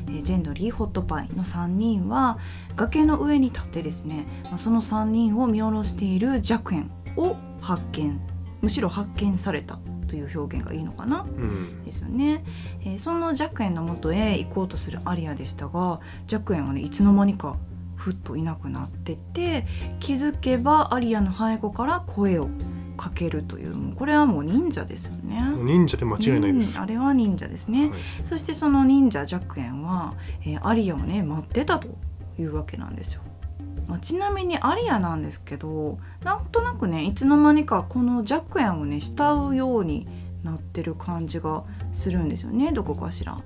[0.07, 2.37] えージェンドリー・ホットパイの3人は
[2.75, 8.19] 崖の上に立ってですね、まあ、その3人を見下ろしている弱円を発見
[8.61, 11.83] むしろ発見されたという表現がいいのかなうん。
[11.85, 12.43] ですよね、
[12.81, 17.55] えーその弱円の元へ行こうとするアリアでしたが弱円はねいつの間にか
[17.95, 19.65] ふっといなくなってて
[19.99, 22.49] 気づけばアリアの背後から声を
[22.97, 25.41] かけるというもうこれはもう忍者ですよね。
[25.63, 26.77] 忍者で間違いないです。
[26.77, 30.13] うんあれは忍者ですね、はいそしてその忍者弱円は、
[30.45, 31.87] えーアリアをね待ってたと
[32.39, 33.21] いうわけなんですよ。
[33.87, 40.07] まあ、ちなみにアリアなんですけどなんとなくねいつの間にかこの弱円をね慕うように
[40.43, 43.37] なってる感じがするんですよねどこかしら。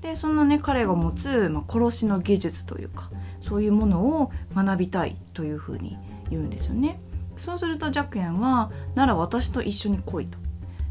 [0.00, 3.10] でそんなね彼が持つ、まあ、殺しの技術というか
[3.42, 5.98] そういうものを学びたいというふうに
[6.30, 7.00] 言うんですよね。
[7.38, 10.38] そうすると弱円は「なら私と一緒に来い」と。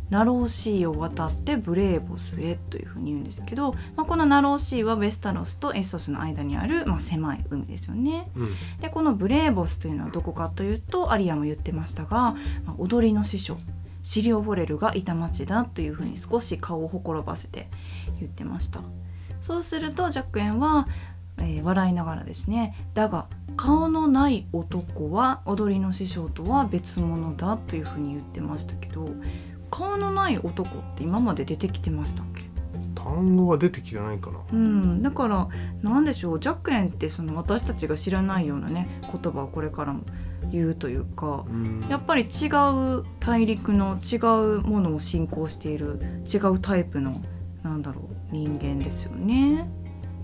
[0.10, 8.32] Narrow Sea を渡ってブレーボスへというふうに言うんですけど、まあ、この Narrow Sea はウェスタロスとエッソスの間にある、まあ、狭い海ですよね。
[8.38, 13.58] うんでこのブレーボスというのはどこかというとアリアも言ってましたが、まあ踊りの師匠
[14.02, 17.70] シリオ・フォレルがいた町だというふうに少し顔をほころばせて
[18.22, 18.80] 言ってました
[19.42, 20.88] そうするとジャクエンは、
[21.40, 29.08] えー笑いながらですねだが顔のない男は踊りの師匠とは別物だというふうに言ってましたけど
[29.70, 32.44] 顔のない男って今まで出てきてましたっけ？
[32.96, 34.40] 単語は出てきてないかな。
[34.52, 35.48] うん、だから
[35.82, 40.02] なんでしょうジャックエンってその私たちが知らないようなね言葉をこれからも
[40.52, 44.16] 言うというかうんやっぱり違う大陸の違
[44.58, 46.00] うものを信仰している
[46.32, 47.22] 違うタイプの
[47.64, 49.70] なんだろう人間ですよね。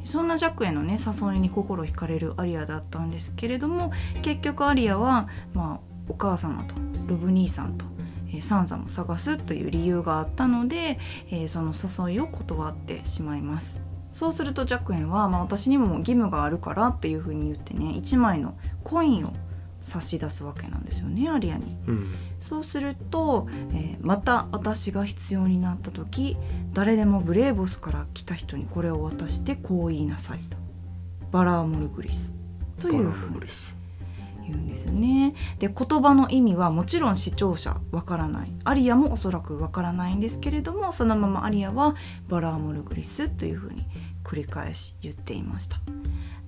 [0.03, 6.75] そんなジャックへのね誘いに心惹かれるアリアだったんですけれども結局アリアは、まあ、お母様と
[7.07, 7.85] ロブ兄さんと、
[8.29, 13.81] えーサンサも探すという理由があったので、えーその誘いを断ってしまいます。
[14.13, 19.33] そうするとジャックエンは、まあ、私にも義務があるからっていうふうに言ってね1枚のコインを
[19.83, 21.77] 差し出すわけなんですよねアリアに。
[21.87, 26.35] うんそうすると、えーまた私が必要になった時
[26.73, 30.57] 誰でもブレーボスから来た人にこれを渡してこう言いなさいと
[31.31, 32.33] バラーモルグリス
[32.81, 33.43] というふうに。
[34.45, 35.33] 言うんですよね。
[35.59, 41.95] で言葉の意味はもちろん視聴者わからないアリアもおそらくわからないんですけれどもそのままアリアは
[42.27, 43.85] バラーモルグリスというふうに
[44.23, 45.77] 繰り返し言っていました。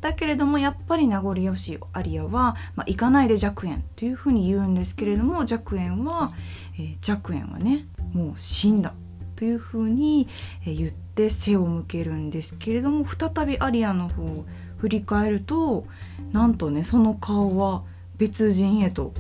[0.06, 6.32] だけれどもやっぱり名残惜しいアリアは、まあ、行かないで弱円というふうに言うんですけれども弱円は、
[6.76, 8.94] えー弱円はねもう死んだ
[9.36, 10.28] というふうに
[10.62, 14.46] えー言って背を向けるんですけれども再びアリアの方を
[14.78, 15.88] 振り返ると
[16.32, 17.82] なんとねその顔は
[18.20, 19.12] 別人へと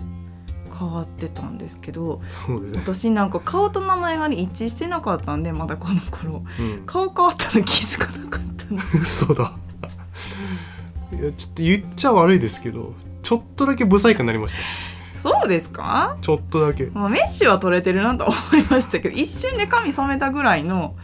[0.77, 2.73] 変わってたんですけどね。
[2.75, 6.83] 私なんか顔と名前がね一致してなかったんでまだこの頃うん。
[6.85, 9.57] 顔変わったの気づかなかったの嘘だ。
[11.19, 12.93] いやちょっと言っちゃ悪いですけど、
[13.23, 15.19] ちょっとだけブサイクになりました。
[15.19, 16.17] そうですか？
[16.21, 16.85] ちょっとだけ。
[16.93, 20.95] まあ、メッシュは取れてるなと思いましたけど一瞬で髪染めたぐらいの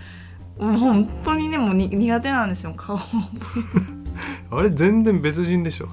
[0.59, 2.99] もう本当にねもうに苦手なんですよ顔
[4.51, 5.88] あれ全然別人でしょ。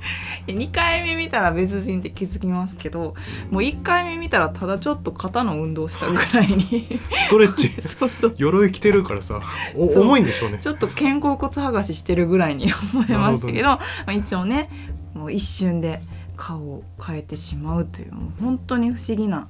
[0.47, 3.15] 2回目見たら別人って気づきますけど
[3.51, 7.01] もう1回目見たらただちょっと肩の運動したぐらいに。
[7.27, 7.69] ストレッチ。
[7.83, 8.35] そうそう。
[8.37, 9.41] 鎧着てるからさ
[9.77, 10.59] 重いんでしょうね。
[10.61, 14.69] ちょっと肩甲骨剥がししてるぐらいに 思いましたけどまあ、一応ね
[15.15, 16.03] もう一瞬で
[16.37, 19.49] 顔を変えてしまうという本当に不思議な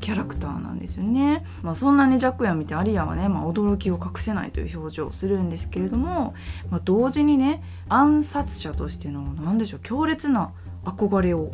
[0.00, 1.44] キャラクターなんですよね。
[1.62, 6.34] まあ、そんなに弱夜を見てアリアはね、まあ、驚きを隠せないという表情をするんですけれども、
[6.70, 10.52] まあ、同時にね暗殺者としての何でしょう強烈な
[10.84, 11.50] 憧れを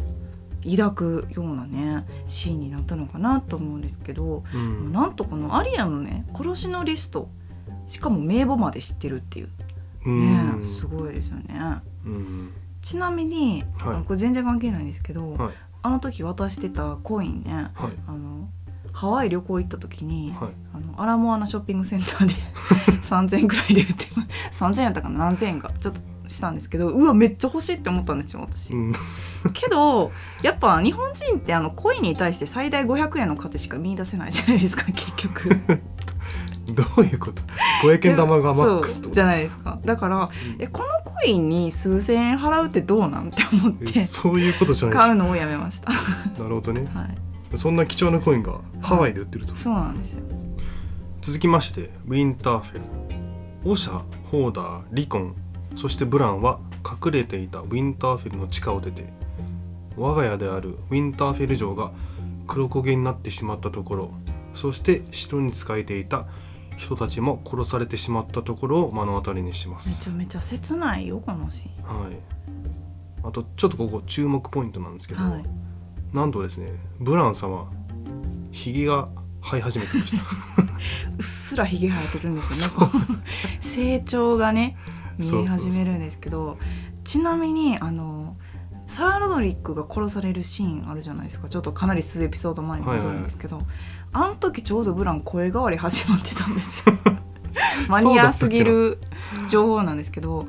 [0.65, 4.93] 抱くようなねシーンになったのかなと思うんですけど、うん。
[4.93, 7.29] なんとこのアリアのね殺しのリスト
[7.87, 9.49] しかも名簿まで知ってるっていう
[10.07, 11.81] うねんすごいですよね。
[12.05, 12.53] うん。
[12.81, 14.05] ちなみに、はい。
[14.05, 18.49] これ全然関係ないんですけど、はいあの時渡してたコインねはいあの
[18.93, 22.35] ハワイ旅行行った時に、はいあのアラモアナショッピングセンターで
[23.09, 24.05] 3,000円くらいで売って
[24.59, 28.75] 3,000円やったかな何千円かちょっとしたんですけどうわめっちゃ欲しいって思ったんですよ私。
[28.75, 28.93] うん
[29.55, 30.13] けど
[30.43, 35.57] やっぱ日本人ってあのコインに対して最大500円の価値しか見出せないじゃないですか結局。
[36.77, 37.43] どういうこと
[37.85, 39.79] ？500円玉がマックスじゃないですか。
[39.85, 45.93] だからえこのコインに数千円払うってどうなんって思っえてそういうことじゃないし買うのをやめました。
[46.41, 46.89] なるほどね。
[46.95, 50.23] はい、そんな貴重なコインがハワイで売ってると、そうなんですよ。
[51.21, 52.83] 続きましてウィンターフェル。
[53.65, 55.35] オシャホーダーリコン。
[55.77, 59.07] そしてブランは隠れていたウィンターフェルの地下を出て
[59.97, 61.93] 我が家であるウィンターフェル城が
[62.47, 64.11] 黒焦げになってしまったところ。
[64.55, 66.27] そして城に仕えていた
[66.77, 72.43] 人たちも殺されてしまったところを目の当たりにしまめすちゃめちゃ切ないよこのシはい
[73.25, 75.31] あとちょっとここ注目ポイントなんですけど、ーン。
[75.31, 75.45] はい。
[76.13, 77.71] なんとですねブラン様
[78.51, 79.09] ひげが
[79.43, 80.23] 生え始めてました
[81.19, 82.91] うっすらひげ生えてるんですよね。
[83.61, 84.77] 成長がね
[85.19, 86.59] 見え始めるんですけど、
[87.05, 88.37] ちなみにあの
[88.87, 91.49] サー・ロドリックが殺されるシーンあるじゃないですか。
[91.49, 93.63] ちょっとかなり数エピソード前に戻るんですけど、
[94.13, 96.95] あの時ちょうどブラン声変わり始まってたんですよ。
[97.89, 98.99] マニアすぎる
[99.51, 100.47] 情報なんですけど。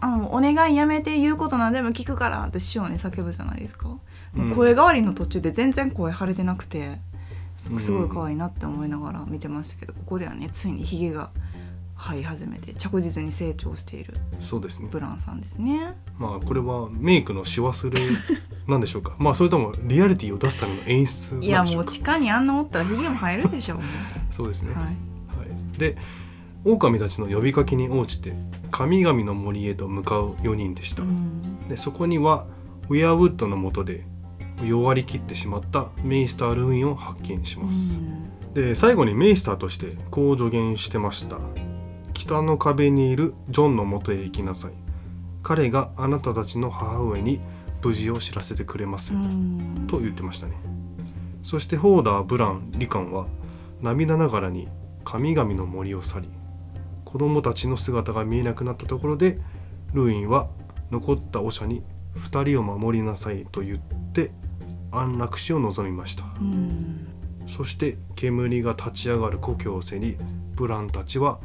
[0.00, 3.96] あのお願いやめて言うことなんでも聞くからって師匠に叫ぶじゃないですか、うん
[4.54, 6.98] 声変わりの途中で全然声腫れてなくて
[7.56, 11.30] すごい可愛いなって思いながら見てましたけどここではねついにひげが
[11.98, 14.88] 生え始めて着実に成長しているそうですね。
[14.90, 15.94] ブランさんですね。
[16.18, 18.00] まあこれはメイクのし忘れ
[18.68, 19.16] なんでしょうか。
[19.18, 21.70] まあそれともリアリティを出すための演出なんでいしょうか。
[21.70, 23.78] やもう地下にあんなおったらひげも生えるでしょう。
[23.78, 23.84] も
[24.30, 25.96] そうですね、う、はい、はい、で
[26.64, 28.34] 狼たちの呼びかけに応じて
[28.70, 31.68] 神々の森へと向かう4人でした、うん。
[31.68, 32.46] でそこには
[32.88, 34.04] ウェアウッドの下で
[34.64, 38.00] 弱りきってしまったメイスター・ルーインを発見します、
[38.54, 41.38] で最後にメイスターとしてこう助言してました
[42.26, 44.72] 北の壁にいるジョンの元へ行きなさい。
[45.44, 47.40] 彼があなたたちの母上に
[47.84, 49.86] 無事を知らせてくれますよ、うん。
[49.86, 50.54] と言ってましたね。
[51.44, 53.28] そしてホーダーブランリカンは
[53.80, 54.66] 涙ながらに
[55.04, 56.28] 神々の森を去り
[57.04, 59.38] 子供たちの姿が見えなくなったところで
[59.92, 60.48] ルーインは
[60.90, 61.84] 残ったオシャに
[62.16, 63.78] 二人を守りなさいと言っ
[64.12, 64.32] て
[64.90, 66.24] 安楽死を望みました。
[66.40, 67.06] うん。
[67.46, 70.16] そして煙が立ち上がる故郷を背に
[70.56, 71.38] ブランたちは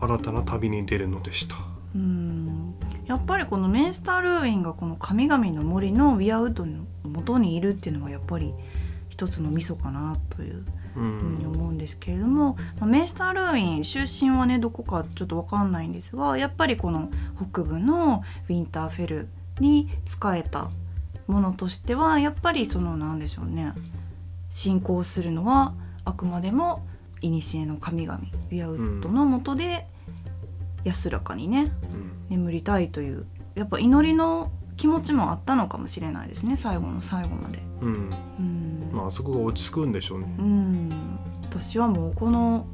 [0.00, 1.56] 新たな旅に出るのでした。
[1.94, 2.74] うん。
[3.06, 8.54] やっぱりこのメンスター・ルーインがこの神々の森のウィアウッドの元にいるっていうのはやっぱり
[9.08, 10.64] 一つのミソかなという
[10.96, 19.28] うふうにん思うんですけれども、まあメンスター・ルーイン出身はねどこかちょっと分かんないんですがやっぱりこの北部のウィンターフェル
[19.60, 20.70] に仕えた
[21.26, 23.72] ものとしてはやっぱりそのなんでしょうね
[24.50, 25.74] 信仰するのは
[26.04, 26.86] あくまでも
[27.20, 29.86] 古の神々ウィアウッドのもとで
[30.84, 32.14] 安らかにねうん。
[32.28, 37.60] 眠りたいというやっぱ祈りの気持ちもあったのかもしれないですね最後の最後まで。
[37.80, 38.10] うん。
[38.38, 38.90] うん。
[38.92, 40.34] まあそこが落ち着くんでしょうね。
[40.38, 41.18] うん。
[41.42, 42.66] 私はもうこの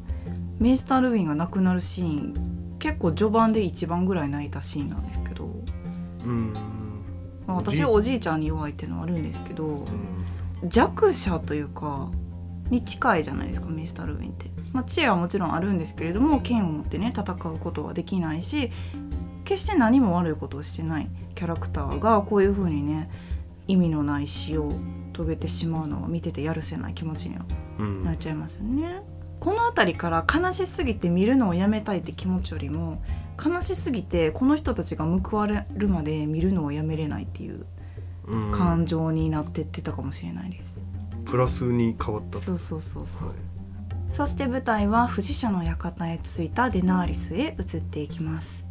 [0.59, 5.51] メイスター・ルーインが亡くなるシーン結構序盤で一番ぐらい泣いたシーンなんですけど、
[6.24, 6.53] うん。
[7.47, 10.68] まあ、私はおじいちゃんに弱いっていうのはあるんですけどうん。
[10.68, 12.11] 弱者というか
[12.71, 14.51] に近いじゃないですかメイスター・ルーインって。
[14.73, 18.71] まあ、知恵はもちろんあるんですけれども剣を持ってね戦うことはできないし
[19.45, 23.11] 決して何も悪いことをしてないキャラクターがこういう風にね
[23.66, 24.73] 意味のない死を
[25.12, 27.45] 遂げてしまうのは見ててやるせない気持ちには
[27.79, 29.03] うんなっちゃいますよね。
[29.41, 33.03] この辺りから悲しすぎて見るのをやめたいって気持ちよりも
[33.43, 37.64] 悲しすぎてこの人たちが報われるまで見るのをやめれないっていう
[38.27, 40.80] うん感情になってってたかもしれないです。
[41.27, 43.29] プラスに変わったそうそうそうそう。
[43.29, 43.37] はい。
[44.11, 48.71] そして舞台は不死者の館へ着いたデナーリスへ移っていきます。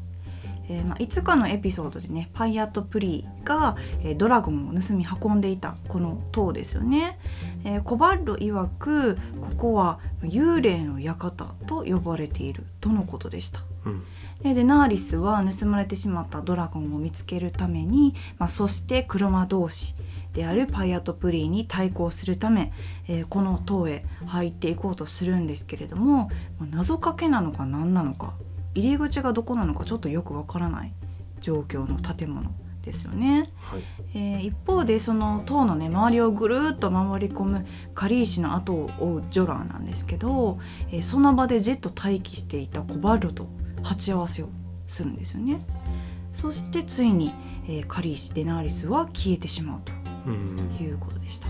[0.70, 7.18] えーまあ、いつかのエピソードでねパイアット・プリーが、えー、ドラゴンを盗み運んでいたこの塔ですよね、
[7.66, 14.04] えー、コバッロ曰くここは幽霊の館と呼ばれているとのことでした、うん、
[14.44, 19.96] でデナーリスは盗まれてしまったドラゴンを見つけるために、まあ、そして車同士
[20.40, 22.72] であるパイアット・プリーに対抗するため、
[23.10, 28.36] えー、この塔へ入っていこうとするんですけれども、まあ、謎かけなのか何なのか
[28.74, 30.94] 入り口がどこなのかちょっとよくわからない
[31.42, 32.52] 状況の建物
[32.84, 33.84] ですよね、はい、
[34.16, 40.58] えー、一方でその塔のね周りをぐるっと回り込むカリーシの後を追うジョラーなんですけど、
[40.94, 43.50] えー、その場でジェット待機していたコバルトと
[43.84, 44.48] 鉢合わせを
[44.88, 45.60] するんですよね。
[46.32, 47.34] そしてついに、
[47.68, 51.48] えー、カリーシ・デナーリスは消えてしまうということでした。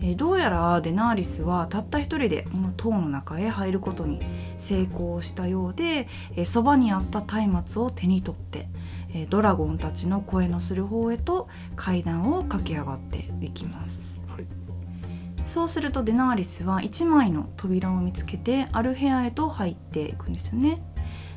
[0.00, 4.20] えー、どうやらデナーリスはたった一人でこの塔の中へ入ることに
[4.58, 8.68] 成功したようで、えー、そばにあった松明を手に取って、
[9.14, 14.46] えー、ドラゴンたちの声のする方へと階段を駆け上がっていきます、はい、
[15.46, 20.82] そうするとデナーリスは1枚の扉を見つけてある部屋へと入っていくんですよね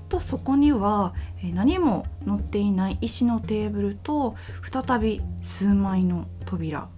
[0.10, 1.14] とそこには
[1.53, 6.89] 何も載っていない石のテーブルと再び数枚の扉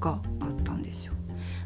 [0.00, 1.14] があったんですよ。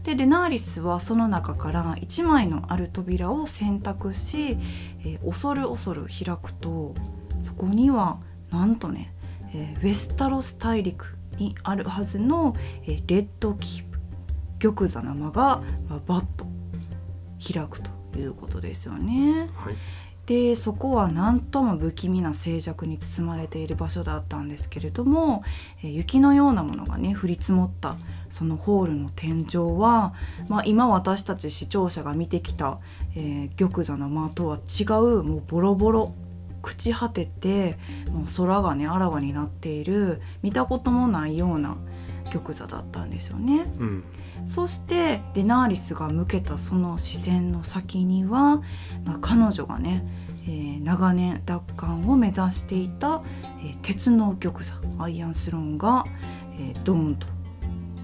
[0.02, 4.58] でデナーリスはその中から1枚のある扉を選択し、
[5.04, 6.94] え、恐る恐る開くと
[7.42, 8.18] そこには
[8.50, 9.14] なんとね、
[9.54, 12.54] え、ウェスタロス大陸にあるはずの、
[12.86, 13.98] え、レッドキープ
[14.74, 16.46] 玉座の間が、まあ、バッと
[17.42, 19.48] 開くということですよね。
[19.54, 19.74] はい
[20.26, 25.44] でそこは何とも不気味な静寂に包まれている場所だったんですけれども、
[25.82, 27.96] え雪のようなものがね降り積もった
[28.30, 30.14] そのホールの天井は、
[30.48, 32.78] まあ、今私たち視聴者が見てきた、
[33.14, 36.14] えー、玉座の間とは違うもうボロボロ
[36.62, 37.76] 朽ち果てて
[38.10, 41.76] もう空がねあらわになっている見たこともないような
[42.32, 43.64] 玉座だったんですよね。
[43.78, 44.04] うん
[44.46, 48.62] そしてデナーリスが向けたその視線の先には、
[49.04, 50.04] まあ、彼女がね、
[50.44, 53.22] えー、長年奪還を目指していた、
[53.60, 56.04] えー、鉄の玉座アイアンスローンが、
[56.58, 57.26] えー、ドーンと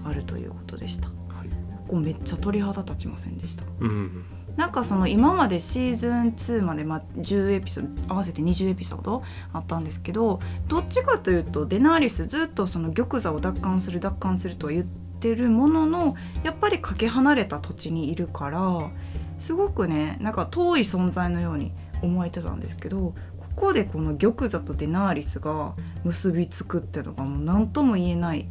[0.03, 1.07] あるということでした。
[1.07, 1.13] は
[1.45, 1.49] い、
[1.87, 3.63] こうめっちゃ鳥肌立ちませんでした？
[3.79, 4.25] うん
[4.57, 9.23] なんかその今までシーズン2までまあ10エピソード合わせて20エピソード
[9.53, 18.89] あったんですけどどっちかというとデナーリスずっとその玉座を奪還する奪還するとは言ってってるもののやっぱりかけ離れた土地にいるから
[19.37, 28.47] すごくねなんか遠い存在のように思えてたんですけどここでこの玉座とデナーリスが結びつくっていうのがもう何とも言えない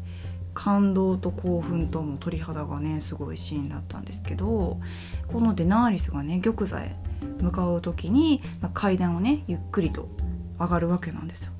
[0.55, 4.79] 感動と興奮とも鳥肌がねすごいシーンだったんですけど
[5.27, 6.95] このデナーリスがね玉座へ
[7.41, 10.09] 向かう時に、まあ、階段をねゆっくりと
[10.61, 11.53] 上がるわけなんですよ。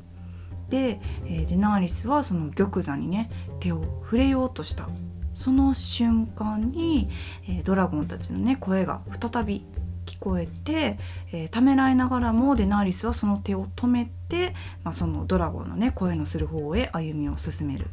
[0.71, 4.89] で、えー、デナーリスはその玉座にね手を触れようとした。
[5.35, 7.09] その瞬間に、
[7.49, 9.65] えー、ドラゴンたちのね声が再び
[10.05, 10.99] 聞こえて、
[11.33, 14.55] えー、ためらいながらもデナーリスはその手を止めて、
[14.85, 17.87] まあ、そのドラゴンのね声のする方へ歩みを進める。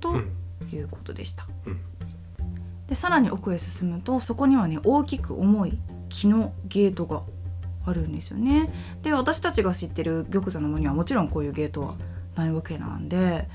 [0.00, 0.16] と
[0.72, 1.46] いうことでした。
[1.66, 1.72] うん。
[1.72, 7.22] うん、でさらに奥へ進むとそこにはね大きく重い木のゲートが
[7.84, 8.70] あるんですよね。
[9.02, 11.94] で私たちが知ってる玉座の間にはもちろんこういうゲートは
[12.36, 13.48] ないわけなんで、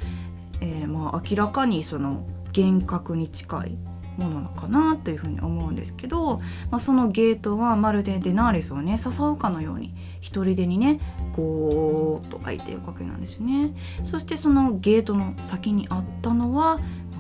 [0.62, 2.26] えー、まあ明らかにその
[2.56, 3.78] 幻覚に近い
[4.18, 6.40] ものなのかなというふうに思うんですけど、
[6.72, 11.00] まあ、そのゲートはまるでデナーレスをね誘うかのように一人でにね
[11.36, 13.74] ゴーッと開いているわけなんですよね。
[14.04, 16.80] そしてそのゲートの先にあったのは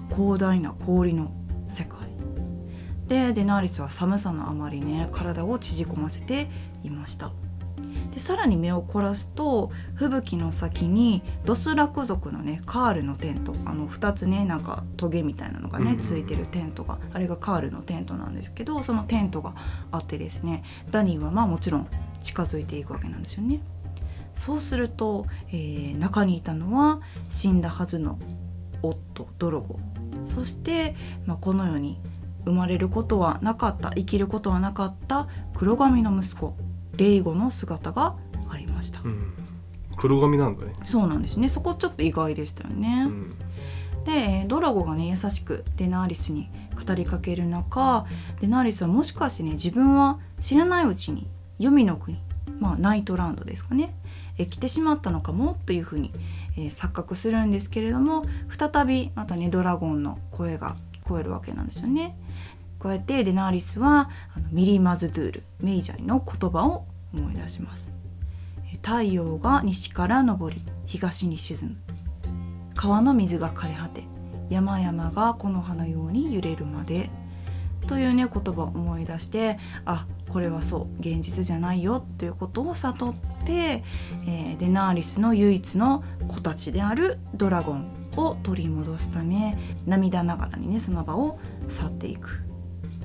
[0.09, 1.31] 広大な氷の
[1.69, 2.07] 世界
[3.07, 6.49] でデナーリスは寒さのあまりね体を縮こませて
[6.83, 7.31] いました。
[8.11, 19.53] でさらに目を凝らすと吹雪の先にドスラク族のねカールのテントあの2つねなんかトゲみたいなのがねついてるテントがあれがカールのテントなんですけどそのテントが
[19.91, 21.87] あってですねダニーはまあもちろん
[22.23, 23.61] 近づいていくわけなんですよね。
[24.35, 28.19] そうすると、えー、中にいたのは死んだはずの
[28.81, 29.79] 夫ドロゴ。
[30.25, 31.99] そして、まあ、この世に
[32.45, 36.55] 生まれることはなかった生きることはなかった黒髪の息子
[36.97, 38.15] レイゴの姿が
[38.49, 39.33] ありました、うん、
[39.95, 40.73] 黒髪なんだね。
[40.85, 41.49] そうなんですね。
[41.49, 43.37] そこちょっと意外でしたよね、うん、
[44.05, 48.05] でドラゴがね優しくデナーリスに語りかける中
[48.41, 51.27] デナーリスはもしかしてね自分は知らないうちに
[51.59, 52.19] 黄泉の国
[52.59, 53.93] まあナイトランドですかね
[54.37, 56.11] え来てしまったのかもというふうに、
[56.57, 58.23] えー、錯覚するんですけれども
[58.57, 62.15] 再びまたねドラゴンの声が聞こえるわけなんですよね。
[62.79, 67.91] こうやってデナーリスはあのミリマズドゥールメイジャイの言葉を思い出します。
[68.83, 71.75] 太陽が西から昇り東に沈む。
[72.75, 74.03] 川の水が枯れ果て
[74.49, 77.09] 山々がこの葉のように揺れるまで
[77.87, 83.15] というね言葉を思い出してあこれはそう現実じゃないよということを悟っ
[83.45, 92.46] て、えー、デナーリスの唯一の子たちであるドラゴンを取り戻すため涙ながらにねその場を去っていく。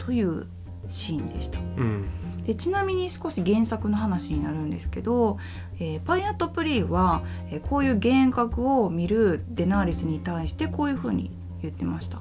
[0.04, 0.46] という
[0.88, 1.58] シーンでした。
[1.58, 2.08] うん。
[2.44, 5.38] でちなみに少し原作の話になるんですけど、
[5.78, 11.30] えー、パイアット・プリーは、えー、こういう幻覚を見るデナーリスに対してこういうふうに
[11.62, 12.20] 言ってました。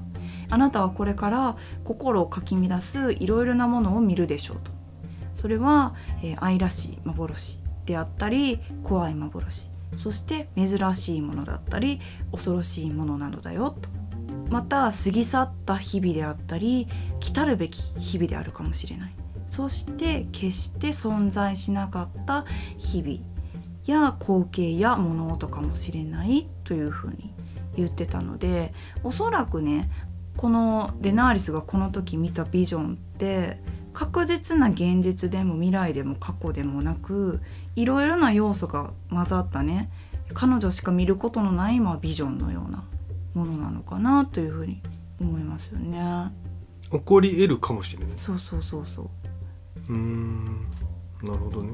[0.52, 4.72] あなたはこれから心をかき乱すいろいろなものを見るでしょうと。
[5.34, 9.72] それは、えー、愛らしい幻であったり怖い幻。
[9.98, 12.00] そして珍しいものだったり
[12.32, 13.90] 恐ろしいものなのだよと
[14.50, 16.88] また過ぎ去った日々であったり
[17.20, 19.14] 来たるべき日々であるかもしれない。
[19.52, 22.46] そして決して存在しなかった
[22.78, 23.20] 日々
[23.86, 27.34] や光景や物音かもしれないというふうに
[27.76, 28.74] 言ってたので
[29.04, 29.90] おそらくね
[30.38, 33.60] このデナーリスがこの時見たビジョンって
[33.92, 37.42] 確実な現実でも未来でも過去でもなく
[37.76, 39.92] いろいろな要素が混ざったね
[40.34, 42.86] 彼女しか見ることのない、まあ、ビジョンのような。
[43.34, 44.82] ものなのかなというふうに
[45.20, 46.32] 思いますよね。
[46.92, 48.10] 起こり得るかもしれない。
[48.10, 49.10] そうそうそうそう。
[49.90, 50.46] うーん
[51.24, 51.72] なるほどね。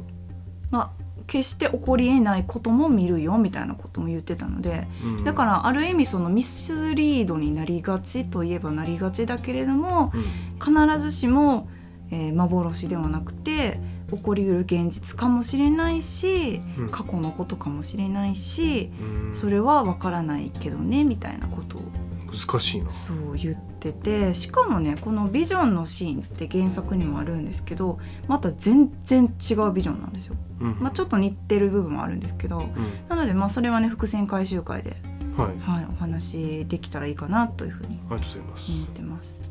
[0.69, 10.23] まあ決して起こりえないことも見るよみたいなことも言ってたので、うんだからある意味そのミスリードになりがちといえばなりがちだけれどもうん
[10.59, 11.67] 必ずしも、
[12.11, 13.79] えー幻ではなくて
[14.09, 21.81] 起こりうる現実かもしれないしうん過去のことかもしれないしうんそれはわからないけどねみたいなことを
[22.27, 22.89] 難しいな。
[22.89, 30.35] そう言っててしかもねこのビジョンのシーンって原作にもあるんですけどまた全然違うビジョンなんですよ。
[30.59, 32.67] うんまあ、ちょっと似てる部分もあるんですけどうん
[33.07, 34.97] なのでまあそれはね伏線回収会で、
[35.37, 38.71] はいはい、お話できたらいいかなというふうにありがとうございます。
[38.71, 39.41] 思ってます。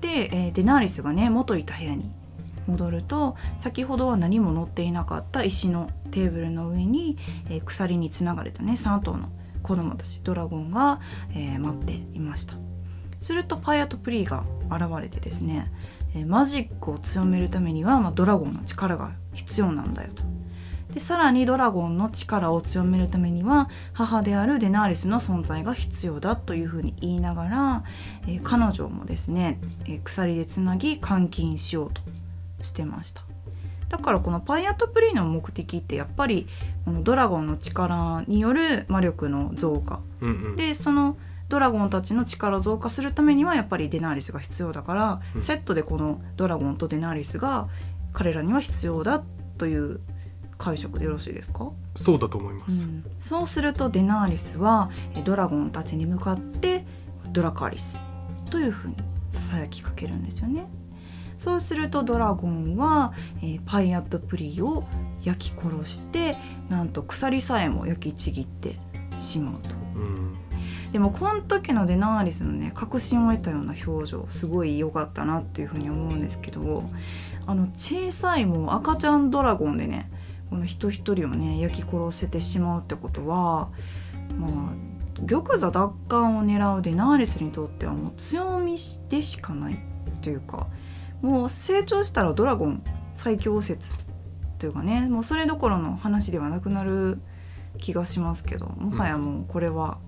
[0.00, 2.10] で、えーデナーリスがね元いた部屋に
[2.66, 7.16] 戻ると先ほどは何も乗っていなかった石のテーブルの上に、
[7.48, 9.28] えー鎖につながれたね3頭の
[9.62, 11.00] 子供たちドラゴンが、
[11.34, 12.54] えー待っていました。
[13.20, 15.72] するとパイアとプリーが現れてですね、
[16.14, 20.22] えマジックを強めるためには、まあ、ドラゴンの力が必要なんだよと。
[20.92, 27.84] でさらにドラゴンの力を強めるためには母であるデナーリスの存在が必要だというふうに言いながら、
[28.28, 32.02] えー彼女もですね、えー鎖でつなぎ監禁しようと。
[32.64, 33.22] してました
[33.88, 36.48] だからこのパイアットプリーの目的ってやっぱり
[36.84, 40.56] このドラゴンの力による魔力の増加うんうん。
[40.56, 41.16] でその
[41.48, 47.68] ドラゴンたちの力を増加するためにはやっぱりデナーリスが必要だから、うんセットでこのドラゴンとデナーリスが
[48.12, 49.22] 彼らには必要だ
[49.58, 50.00] という
[50.58, 52.82] 解釈でよろしいですか、そうだと思います。
[52.82, 56.86] うん、そうするとデナーリスはえドラゴンたちに向かって
[57.32, 57.98] ドラカリス
[58.50, 58.96] というふうに
[59.32, 60.66] ささやきかけるんですよね。
[61.38, 63.12] そうするとドラゴンは、
[63.42, 64.84] えーパイアットプリーを
[65.22, 66.36] 焼き殺して
[66.68, 68.78] なんと鎖さえも焼きちぎって
[69.18, 69.70] しまうと。
[69.96, 70.34] うん
[70.94, 76.88] でもこの時のデナーリスのね確信を得たような表情すごい良かったなっていうふうに思うんですけど
[77.46, 80.08] あの小さいもう赤ちゃんドラゴンでね
[80.50, 83.70] この人一人をね焼き殺せてしまうってことは
[84.38, 88.76] まあ玉座奪還を狙うデナーリスにとってはもう強み
[89.08, 89.78] でしかない
[90.22, 90.68] というか
[91.24, 93.90] もう成長したらドラゴン最強説
[94.58, 97.18] というかねもうそれどころの話ではなくなる
[97.78, 99.98] 気がしますけどもはやもうこれは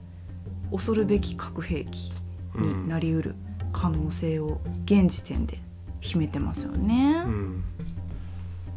[0.71, 2.13] 恐るべき核兵器
[2.55, 3.35] になりうる
[3.73, 5.59] 可能性を現時点で
[6.01, 7.23] 秘めてますよね。
[7.27, 7.65] うん。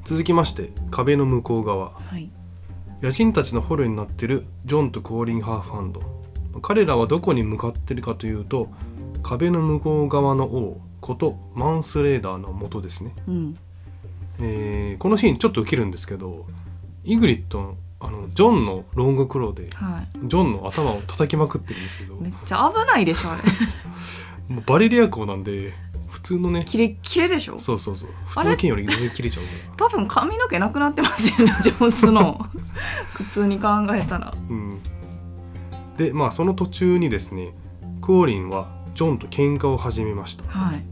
[0.05, 1.91] 続きまして壁の向こう側。
[1.91, 2.29] はい、
[3.01, 6.01] 野人たちの捕虜になっているジョンとクオリン・ハーフハンド。
[6.61, 8.69] 彼らはどこに向かってるかというと
[9.23, 13.57] 壁の向こう側の王ことマンスレーダーの元ですね、うん、
[14.39, 16.45] えーこのシーンちょっとウケるんですけど
[17.03, 23.43] イグリッドのあのジョンのロングクローではジョンの頭を叩きまくってるんですけどい、めっちゃ危ないでしょあれ。
[24.55, 25.73] もうバレリア鋼なんで
[26.09, 27.59] 普通のねキレッキレでしょ？
[27.59, 28.09] そうそうそう。
[28.25, 29.43] 普通の剣より全然切れちゃう。
[29.77, 32.47] か多分髪の毛なくなってますよね ジョンスの。
[33.13, 34.33] 普通に考えたらら。
[34.49, 34.79] うん。
[35.97, 37.53] でまあその途中にですね
[38.01, 40.43] クオリンはジョンと喧嘩を始めました。
[40.49, 40.83] はい。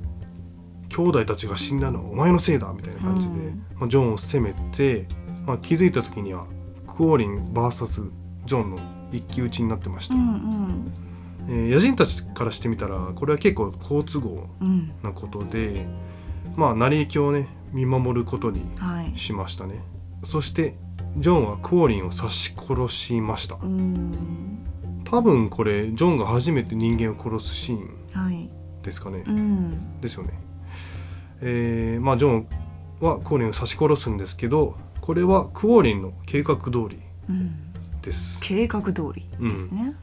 [0.90, 3.66] 兄弟たちが死んだのはお前のせいだみたいな感じで、うん。
[3.80, 5.08] まあ、ジョンを責めて、
[5.46, 6.46] まあ、気づいた時には
[6.88, 8.12] クオリン VS
[8.46, 8.80] ジョンの
[9.12, 10.94] 一騎打ちになってました、うんうん。
[11.50, 14.92] えー野人たちからしてみたらこれは結構好都合うん。
[15.04, 15.86] なことで
[16.56, 19.18] まあ成り行きをね見守ることにはい。
[19.18, 19.82] しましたね。
[20.24, 20.74] そして
[21.18, 23.58] ジョンはクオリンを刺し殺しました。
[23.62, 24.12] うん
[25.10, 28.50] 多分これジョンが初めて人間を殺すシーンはい。
[28.84, 30.02] ですかね、うん。
[30.02, 30.34] ですよね。
[31.42, 32.48] えーまあジョン
[33.00, 37.00] はクオリンを刺し殺すんですけどこれはクオリンの計画通り
[37.30, 37.72] うん。
[38.02, 38.40] です。
[38.42, 39.96] 計画通りですね、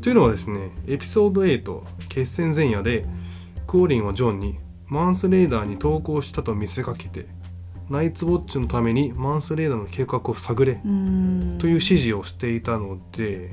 [0.00, 3.04] というのはですねエピソード8決戦前夜で
[3.66, 7.26] クオリンはジョンにマンスレーダーに投稿したと見せかけて
[7.88, 11.58] ナイツウォッチのためにマンスレーダーの計画を探れうん。
[11.58, 13.52] という指示をしていたので、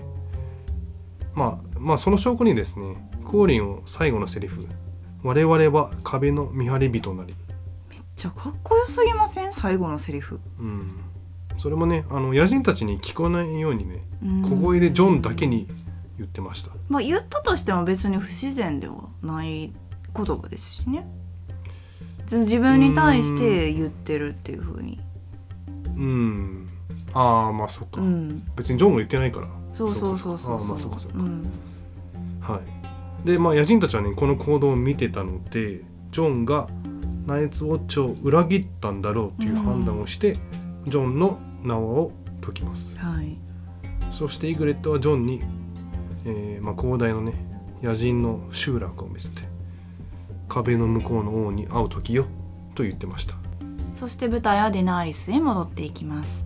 [1.33, 4.67] まあ、まあその証拠にですねクオリンを最後のセリフ
[5.23, 7.35] 「我々は壁の見張り人なり。
[7.89, 9.53] めっちゃかっこよすぎません？
[9.53, 10.91] 最後のセリフ」うん、
[11.57, 14.41] それもねあの野人たちに聞こえないようにねうん。
[14.41, 15.67] 小声でジョンだけに
[16.17, 16.71] 言ってました。
[16.89, 19.71] まあ言ったとしても別に不自然ではない
[20.15, 21.07] 言葉ですしね。
[22.25, 24.99] ず自分に対して言ってるっていう風に。
[25.95, 26.69] うん。
[27.13, 28.43] ああまあそっか、うん。
[28.55, 29.47] 別にジョンも言ってないから
[29.79, 31.43] そうそうそうそうまあそうかそうか、ん。
[32.41, 32.61] は
[33.23, 33.27] い。
[33.27, 36.69] でまあ野人たちはねこの行動を見てたのでジョンが
[37.25, 40.37] ナイツウォッチを裏切ったんだろうという判断をして、
[40.87, 42.11] ジョンの縄を
[42.41, 42.97] 解きます。
[42.97, 43.37] はい。
[44.11, 45.41] そしてイグレットはジョンに、
[46.25, 47.33] えーまあ、広大のね
[47.83, 49.43] 野人の集落を見せて
[50.47, 52.25] 壁の向こうの王に会う時よ
[52.73, 53.35] と言ってました。
[53.93, 56.45] そして舞台はデナーリスへ戻っていきます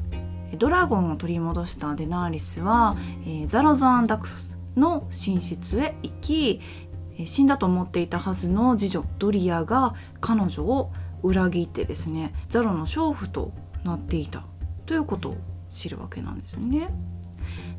[0.58, 2.96] ドラゴンを取り戻したデナーリスは、
[3.26, 6.62] えーザロザン・ダクソスの寝室へ行き、
[7.26, 10.92] 死んだと思っていたはずの次女ドリアが彼女を
[11.22, 13.52] 裏切ってですねザロの娼婦と
[13.84, 14.44] なっていた
[14.86, 15.38] ということを
[15.70, 16.90] 知るわけなんですよね。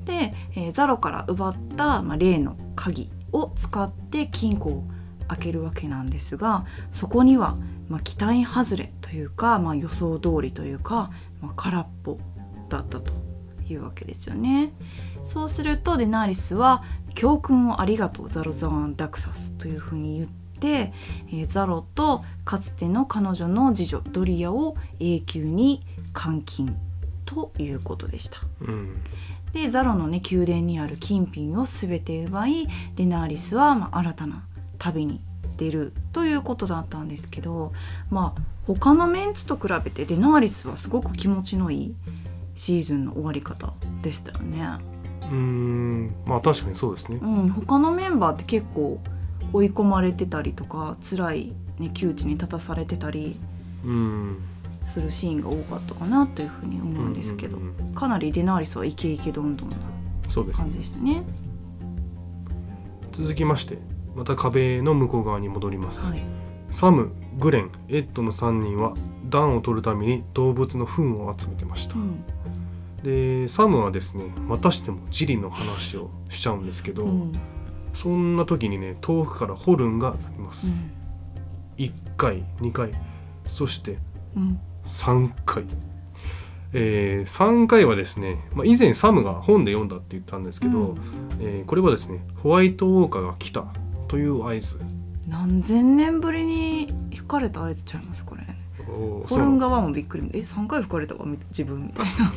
[0.05, 4.85] で、えーザロから奪った、まあ、例の鍵を使って金庫を
[5.29, 7.57] 開けるわけなんですがそこには、
[7.89, 11.11] まあ、期待外れというか、まあ、予想通りというか、
[11.41, 12.19] まあ、空っぽ
[12.69, 13.13] だったと
[13.69, 14.73] いうわけですよね。
[15.25, 16.83] そうするとデナーリスは
[17.15, 20.93] 「教訓をありがとうザロザワン・ダクサス」というふうに言って、
[21.29, 25.83] えーザロとかつての彼女の次女ドリアを永久に
[26.15, 26.77] 監禁
[27.25, 28.39] ということでした。
[28.61, 28.97] うん
[29.55, 34.45] でザロのね宮殿にある金品を全て奪いデナーリスは、まあ、新たな
[34.79, 35.21] 旅に
[35.57, 37.73] 出るということだったんですけど
[38.11, 41.95] まあ他のメンツと比べてデナーリスはすごく気持ちのいい
[42.57, 44.67] シーズンの終わり方でしたよね。
[45.23, 46.15] うーん。
[46.27, 47.19] まあ確かにそうですね。
[47.21, 49.01] うん、他のメンバーって結構
[49.53, 53.39] 追い込まれてたりとか辛い、ね、窮地に立たされてたり
[53.85, 54.39] うん
[54.87, 59.77] するシーンが多かったかなというふうに思うんですけど、うんうんうんかなりデナーリスはイケイケどんどんな
[60.53, 61.23] 感じでしたね。
[63.13, 63.79] 続きまして
[64.17, 66.19] また壁の向こう側に戻ります、はい。
[66.73, 68.95] サムグレンエッドの3人は
[69.31, 72.25] 暖を取るために動物の糞を集めてました、うん
[73.05, 77.33] でサムはですねまたしてもジリの話をしちゃうんですけど、うん。
[77.93, 80.67] そんな時にね遠くからホルンが鳴ります、
[81.77, 82.91] 1回2回
[83.47, 83.99] そして
[84.35, 84.59] うん。
[84.87, 85.65] 3回。
[86.77, 90.99] えー、3回はですね、まあ、以前サムが本で読んだって言ったんですけど、うん。
[91.41, 93.67] えーこれはですねホワイトウォーカーが来た
[94.09, 94.81] という合図。
[95.29, 98.43] 何千年ぶりに吹かれた合図ちゃいますこれ
[98.95, 100.31] ホルン側もびっくり。
[100.33, 102.33] え3回吹かれたわみ自分みたいな。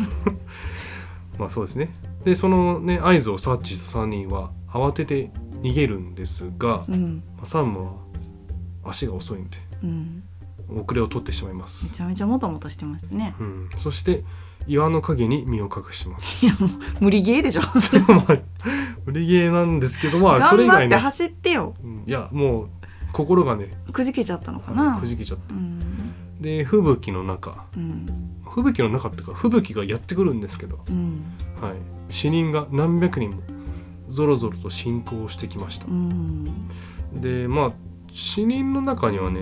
[1.39, 1.89] まあそうですね。
[2.25, 5.31] でそのね合図を察知した3人は慌てて
[5.61, 7.23] 逃げるんですが、うん。
[7.37, 7.91] まあサムは
[8.83, 10.23] 足が遅いんでうん。
[10.69, 13.35] 遅れを取ってしまいまめす、ちゃめちゃもたもたしてましたね。
[13.39, 14.23] うん、そして
[14.67, 16.45] 岩の陰に身を隠します。
[16.45, 16.69] いやもう
[17.05, 17.61] 無理ゲーでしょ。
[19.05, 21.73] 無理ゲーなんですけどまあそれ以外の、走ってよ。
[21.81, 22.03] うん。
[22.05, 22.69] いやもう
[23.13, 24.97] 心がねくじけちゃったのかな。
[24.99, 25.53] くじけちゃった。
[25.53, 25.86] うん
[26.39, 27.65] で吹雪の中。
[27.75, 28.05] うん。
[28.45, 31.23] 吹雪の中っていうか吹雪がやってくるんですけど、うん。
[31.61, 31.73] はい、
[32.09, 33.41] 死人が何百人も
[34.07, 35.87] ぞろぞろと進行してきました。
[35.87, 36.45] うん。
[37.13, 37.71] でまあ
[38.11, 39.41] 死人の中にはね、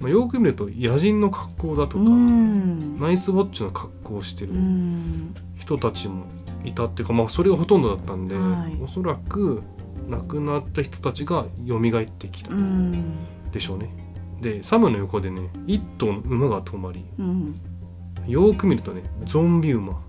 [0.00, 2.98] まあ、よく見ると野人の格好だとうか、ん。
[2.98, 5.34] ナイツウォッチの格好をしてるうん。
[5.56, 6.24] 人たちも
[6.64, 8.82] いたっていうか、まあ、それがほとんどだったんで、はい。
[8.82, 9.62] おそらく
[10.08, 13.26] 亡くなった人たちが蘇ってきたうん。
[13.52, 14.07] でしょうね。
[14.40, 17.60] でサムの横でね一頭の馬が止まりうん。
[18.26, 20.00] よーく見るとねゾンビ馬。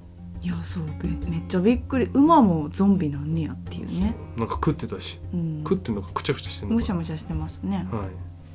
[0.41, 2.09] いやそうめめっちゃびっくり。
[2.13, 6.75] 馬もゾンビなんねやっていうね、なんか食ってたしうん、食ってんのかくちゃくちゃしてんのか。
[6.75, 7.87] むしゃむしゃしてますね。
[7.91, 8.07] はい、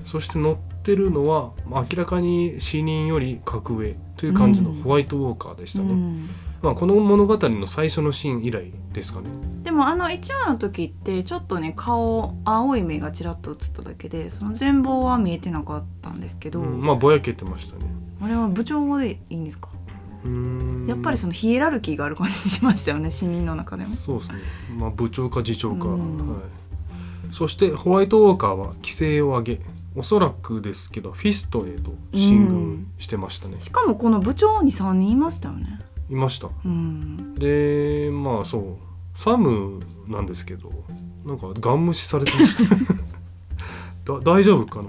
[0.04, 4.82] そして乗ってるのはまあ明らかに死人より格上という感じのうん。
[4.82, 6.28] ホワイトウォーカーでしたね、うん
[6.64, 9.28] まあ、この物語の最初のシーン以来ですかね。
[9.62, 17.84] でもあの1話の時ってちょっとね顔青い目がちらっと映っただけでその全貌は見えてなかったんですけど、うんまあぼやけてましたね。
[18.22, 19.68] あれは部長でいいんですか？
[20.88, 23.94] やっぱりそのヒエラルキーがある感じにしましたよね死人の中でも。
[23.94, 24.38] そうですね、
[24.78, 26.16] まあ、部長か次長か、うん。
[26.16, 26.40] はい、
[27.30, 29.60] そしてホワイトウォーカーは規制を上げ
[29.94, 35.78] おそらくですけどフィストへと進軍してましたね、しかもこの部長に3人いましたよね
[36.10, 36.48] いました。
[36.64, 37.34] うん。
[37.34, 38.76] でまあそう。
[39.16, 40.70] サムなんですけど
[41.24, 42.74] なんかガン無視されてました。
[44.14, 44.88] だ大丈夫かな？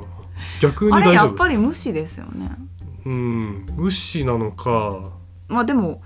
[0.62, 1.38] 逆にあれやっ大丈夫？
[1.38, 2.52] ぱり無視ですよね。
[3.06, 3.66] うん。
[3.76, 5.12] 無視なのか。
[5.48, 6.02] まあでも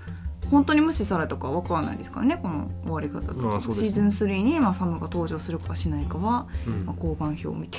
[0.50, 3.60] 本当に無視されたかは分からないですからねこの終わり方だと、まあね。
[3.60, 6.84] シーズン3に、まあ、サムが登場するかしないかは、うん。
[6.84, 7.78] まあ、交番表を見て。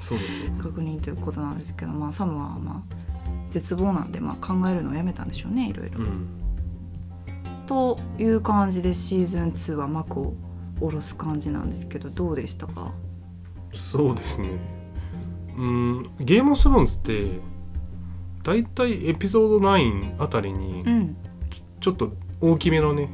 [0.00, 2.96] そうですよ 確認ということなんですけど、まあ、サムはまあ
[3.50, 6.00] 絶望なんで、まあ、考えるのをやめたんでしょうねいろいろ。
[6.00, 6.26] うん
[7.66, 10.34] という感じでシーズン2は幕を
[10.80, 12.92] 下ろす感じなんですけどどうでしたか？
[13.74, 14.48] そうですね。
[15.56, 17.40] うんゲームオブスローンズって
[18.42, 21.16] 大体エピソード9あたりにうん。
[21.80, 22.10] ちょっと
[22.40, 23.08] 大きめのね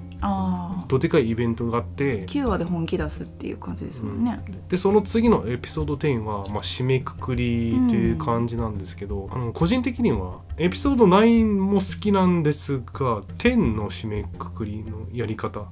[0.88, 2.26] どでかいイベントがあって。
[2.26, 4.40] 9話で本気出すっていう感じですもんね。
[4.68, 15.66] でその次のエピソード10は、まあ、締めくくりという感じなんですけど、あの個人的にはエピソード9も好きなんですが10の締めくくりのやり方。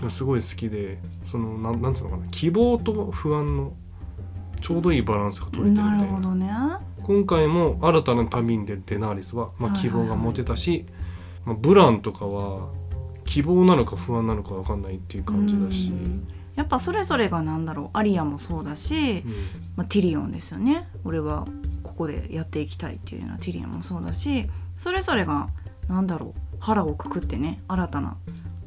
[0.00, 2.26] がすごい好きでそのなんなんつうのかな。
[2.28, 3.72] 希望と不安の
[4.60, 5.98] ちょうどいいバランスが取れてるみたな。
[5.98, 6.50] いるなほどね。
[7.02, 9.80] 今回も新たな旅に出るデナーリスは、まあ、はいはい。
[9.82, 10.84] 希望が持てたし、
[11.44, 12.68] まあ、ブランとかは
[13.28, 16.26] 希望なのか不安なのか分かんないっていう感じだし、うん。
[16.56, 19.32] やっぱそれぞれがなんだろうアリアもそうだし、うん。
[19.76, 20.88] まあ、ティリオンですよね。
[21.04, 21.46] 俺は
[21.82, 24.44] ここでやっていきたいっていうようなティリオンもそうだし
[24.76, 25.48] それぞれが
[25.88, 28.16] なんだろう腹をくくってね新たな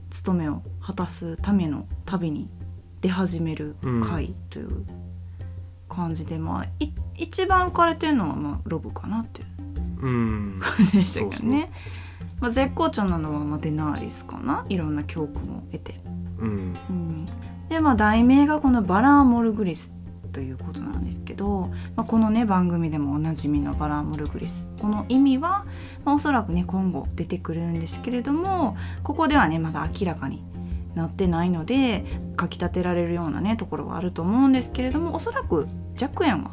[0.10, 2.50] 務めを果たすための旅に
[3.00, 4.86] 出始める回という
[5.90, 10.60] 感じで、まあい一番浮かれてるのは、まあ、ロブかなっていううん。
[10.60, 11.72] 感じでしたけどそうね。
[12.42, 14.66] まあ、絶好調なのはまあデナーリスかな？
[14.68, 16.02] いろんな教訓を得て。
[16.40, 16.74] うん。
[16.90, 17.26] うん、
[17.70, 19.94] でまあ題名がこのバラー・モルグリス
[20.34, 24.68] ということなんですけど、まあ、このね番組でもおなじみのバラー・モルグリス。
[24.80, 25.66] この意味は、
[26.04, 30.44] まあ、おそらくね今後出てくるんですけれどもここではねまだ明らかに
[30.96, 32.04] なってないので
[32.40, 36.52] 書き立てられるようなねところはあると思うんですけれどもおそらくジャックエンは、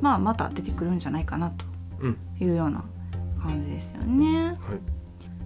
[0.00, 1.64] まあ、また出てくるんじゃないかなと
[2.00, 2.18] うん。
[2.40, 2.84] いうような
[3.40, 4.48] 感じですよね。
[4.48, 4.56] はい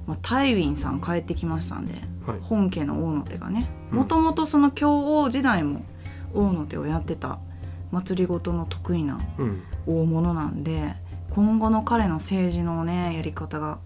[0.07, 1.95] まあ、タイウィンさん帰ってきましたんで
[2.27, 2.39] はい。
[2.41, 3.69] 本家の王の手がね。
[3.91, 3.99] うん。
[3.99, 5.85] もともとその教王時代も
[6.33, 7.39] 王の手をやってた
[7.91, 9.63] 祭りごとの得意なうん。
[9.87, 10.95] 大物なんで
[11.31, 13.79] 今後の彼の政治のねやり方が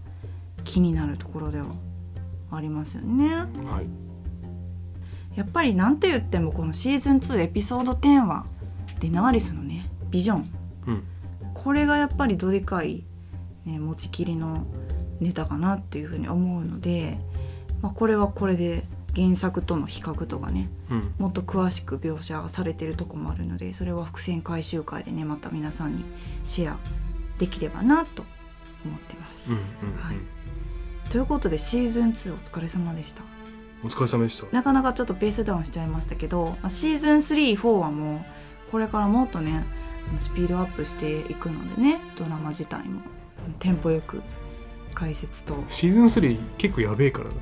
[0.63, 1.67] 気になるところでは
[2.51, 3.35] ありますよね。
[3.35, 3.87] はい。
[5.35, 8.45] やっぱり何と言ってもこのシーズン2エピソード10は
[8.99, 10.51] デナーリスのねビジョン。
[10.87, 11.03] うん。
[11.53, 13.03] これがやっぱりどでかい、
[13.65, 14.65] ね、持ちきりの
[15.19, 17.19] ネタかなっていうふうに思うので、
[17.81, 18.83] まあ、これはこれで
[19.15, 26.05] 原作との比較とかねうんもっと詳しく描写されてるとこもあるのでそれは伏線回収会でねまた皆さんに
[26.43, 26.77] シェア
[27.37, 28.23] できればなと
[28.85, 29.51] 思ってます。
[29.51, 29.61] うんうん
[29.97, 30.17] はい、
[31.09, 33.23] ということでシーズン2お疲れ様でした。
[33.83, 38.25] お疲れ様でしたなかなかちょっとペースダウンしちゃいましたけどまあシーズン34はも
[38.67, 39.65] うこれからもっとね
[40.19, 43.01] スピードアップしていくのでねドラマ自体も
[43.59, 44.21] テンポよく
[44.93, 45.55] 解説と。
[45.69, 47.33] シーズン3結構やべえからな。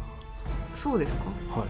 [0.74, 1.26] そうですか？
[1.60, 1.68] はい。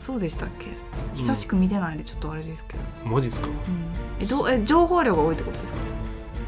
[0.00, 0.66] そうでしたっけ？
[0.66, 1.16] うん。
[1.16, 3.48] 久しく見てないんでちょっとあれですけど、マジっすか？
[3.48, 3.54] うん。
[4.20, 5.78] えどうえ情報量が多いってことですか？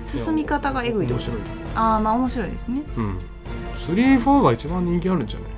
[0.04, 1.80] 進み方がエグいって面白いことですか？
[1.80, 2.82] ああまあ面白いですね。
[2.96, 3.18] うん。
[3.74, 5.50] 34が一番人気あるんじゃない？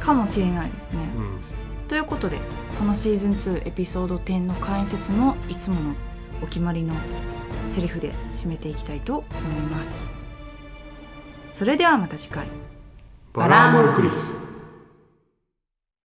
[0.00, 1.38] かもしれないですね、うん。
[1.88, 2.38] ということで
[2.78, 5.94] このシーズン2エピソード10の解説もいつもの
[6.42, 6.94] お決まりの
[7.68, 10.08] セリフで締めていきたいと思います
[11.60, 12.48] それではまた次回。
[13.34, 14.32] バラーモルクリス。